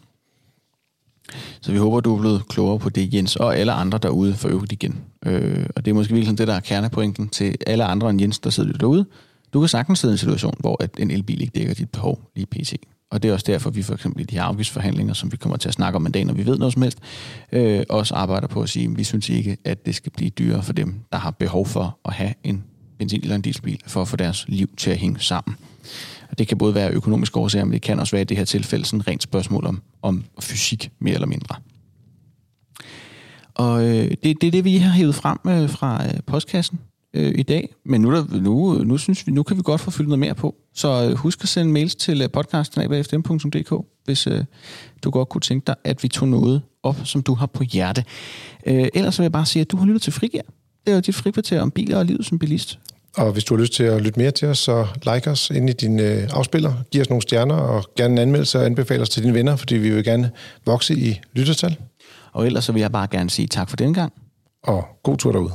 Så 1.60 1.72
vi 1.72 1.78
håber, 1.78 2.00
du 2.00 2.16
er 2.16 2.20
blevet 2.20 2.48
klogere 2.48 2.78
på 2.78 2.88
det, 2.88 3.14
Jens, 3.14 3.36
og 3.36 3.56
alle 3.56 3.72
andre 3.72 3.98
derude 3.98 4.34
for 4.34 4.48
øvrigt 4.48 4.72
igen. 4.72 5.00
Øh, 5.26 5.66
og 5.76 5.84
det 5.84 5.90
er 5.90 5.94
måske 5.94 6.14
virkelig 6.14 6.38
det, 6.38 6.48
der 6.48 6.54
er 6.54 6.60
kernepointen 6.60 7.28
til 7.28 7.56
alle 7.66 7.84
andre 7.84 8.10
end 8.10 8.20
Jens, 8.20 8.38
der 8.38 8.50
sidder 8.50 8.72
derude. 8.72 9.06
Du 9.52 9.60
kan 9.60 9.68
sagtens 9.68 9.98
sidde 9.98 10.12
i 10.12 10.14
en 10.14 10.18
situation, 10.18 10.54
hvor 10.58 10.82
at 10.82 10.90
en 10.98 11.10
elbil 11.10 11.40
ikke 11.40 11.52
dækker 11.54 11.74
dit 11.74 11.90
behov 11.90 12.30
lige 12.36 12.46
pt. 12.46 12.74
Og 13.10 13.22
det 13.22 13.28
er 13.28 13.32
også 13.32 13.44
derfor, 13.48 13.70
vi 13.70 13.82
for 13.82 13.94
eksempel 13.94 14.22
i 14.22 14.24
de 14.24 14.34
her 14.34 14.42
afgiftsforhandlinger, 14.42 15.14
som 15.14 15.32
vi 15.32 15.36
kommer 15.36 15.56
til 15.56 15.68
at 15.68 15.74
snakke 15.74 15.96
om 15.96 16.06
en 16.06 16.12
dag, 16.12 16.24
når 16.24 16.34
vi 16.34 16.46
ved 16.46 16.58
noget 16.58 16.72
som 16.72 16.82
helst, 16.82 16.98
øh, 17.52 17.82
også 17.88 18.14
arbejder 18.14 18.46
på 18.46 18.62
at 18.62 18.68
sige, 18.68 18.84
at 18.84 18.98
vi 18.98 19.04
synes 19.04 19.28
ikke, 19.28 19.56
at 19.64 19.86
det 19.86 19.94
skal 19.94 20.12
blive 20.12 20.30
dyrere 20.30 20.62
for 20.62 20.72
dem, 20.72 20.94
der 21.12 21.18
har 21.18 21.30
behov 21.30 21.66
for 21.66 21.98
at 22.04 22.12
have 22.12 22.34
en 22.44 22.64
benzin- 22.98 23.22
eller 23.22 23.34
en 23.34 23.42
dieselbil, 23.42 23.80
for 23.86 24.02
at 24.02 24.08
få 24.08 24.16
deres 24.16 24.44
liv 24.48 24.70
til 24.76 24.90
at 24.90 24.96
hænge 24.96 25.20
sammen. 25.20 25.56
Og 26.30 26.38
det 26.38 26.48
kan 26.48 26.58
både 26.58 26.74
være 26.74 26.90
økonomiske 26.90 27.36
årsager, 27.36 27.64
men 27.64 27.72
det 27.72 27.82
kan 27.82 28.00
også 28.00 28.16
være 28.16 28.22
i 28.22 28.24
det 28.24 28.36
her 28.36 28.44
tilfælde 28.44 28.84
sådan 28.84 29.08
rent 29.08 29.22
spørgsmål 29.22 29.66
om, 29.66 29.82
om 30.02 30.24
fysik 30.40 30.90
mere 30.98 31.14
eller 31.14 31.26
mindre. 31.26 31.56
Og 33.54 33.84
øh, 33.84 34.10
det, 34.10 34.40
det 34.40 34.44
er 34.44 34.50
det, 34.50 34.64
vi 34.64 34.76
har 34.76 34.92
hævet 34.92 35.14
frem 35.14 35.38
øh, 35.46 35.70
fra 35.70 36.04
øh, 36.06 36.20
postkassen 36.26 36.78
øh, 37.14 37.32
i 37.38 37.42
dag. 37.42 37.74
Men 37.84 38.00
nu, 38.00 38.12
der, 38.12 38.40
nu, 38.40 38.74
nu, 38.84 38.98
synes 38.98 39.26
vi, 39.26 39.32
nu 39.32 39.42
kan 39.42 39.56
vi 39.56 39.62
godt 39.62 39.80
få 39.80 39.90
fyldt 39.90 40.08
noget 40.08 40.18
mere 40.18 40.34
på. 40.34 40.54
Så 40.74 41.08
øh, 41.08 41.16
husk 41.16 41.42
at 41.42 41.48
sende 41.48 41.72
mails 41.72 41.94
til 41.94 42.22
øh, 42.22 42.30
podcasten.fm.dk, 42.30 43.86
hvis 44.04 44.26
øh, 44.26 44.44
du 45.04 45.10
godt 45.10 45.28
kunne 45.28 45.40
tænke 45.40 45.66
dig, 45.66 45.74
at 45.84 46.02
vi 46.02 46.08
tog 46.08 46.28
noget 46.28 46.62
op, 46.82 46.96
som 47.04 47.22
du 47.22 47.34
har 47.34 47.46
på 47.46 47.62
hjerte. 47.62 48.04
Øh, 48.66 48.88
ellers 48.94 49.18
vil 49.18 49.24
jeg 49.24 49.32
bare 49.32 49.46
sige, 49.46 49.60
at 49.60 49.70
du 49.70 49.76
har 49.76 49.86
lyttet 49.86 50.02
til 50.02 50.12
Frigær. 50.12 50.42
Det 50.84 50.90
er 50.90 50.94
jo 50.94 51.00
dit 51.00 51.14
frikvarter 51.14 51.60
om 51.60 51.70
biler 51.70 51.98
og 51.98 52.04
livet 52.04 52.26
som 52.26 52.38
bilist. 52.38 52.78
Og 53.16 53.32
hvis 53.32 53.44
du 53.44 53.54
har 53.54 53.60
lyst 53.60 53.72
til 53.72 53.84
at 53.84 54.02
lytte 54.02 54.20
mere 54.20 54.30
til 54.30 54.48
os, 54.48 54.58
så 54.58 54.86
like 55.14 55.30
os 55.30 55.50
ind 55.50 55.70
i 55.70 55.72
din 55.72 56.00
øh, 56.00 56.28
afspiller, 56.32 56.74
giv 56.90 57.00
os 57.00 57.08
nogle 57.08 57.22
stjerner 57.22 57.54
og 57.54 57.84
gerne 57.96 58.12
en 58.12 58.18
anmeldelse 58.18 58.58
og 58.58 58.66
anbefale 58.66 59.02
os 59.02 59.08
til 59.08 59.22
dine 59.22 59.34
venner, 59.34 59.56
fordi 59.56 59.74
vi 59.74 59.90
vil 59.90 60.04
gerne 60.04 60.30
vokse 60.66 60.94
i 60.94 61.20
lyttertal. 61.32 61.76
Og 62.32 62.46
ellers 62.46 62.64
så 62.64 62.72
vil 62.72 62.80
jeg 62.80 62.92
bare 62.92 63.06
gerne 63.10 63.30
sige 63.30 63.48
tak 63.48 63.68
for 63.68 63.76
den 63.76 63.94
gang. 63.94 64.12
Og 64.62 64.84
god 65.02 65.16
tur 65.16 65.32
derude. 65.32 65.52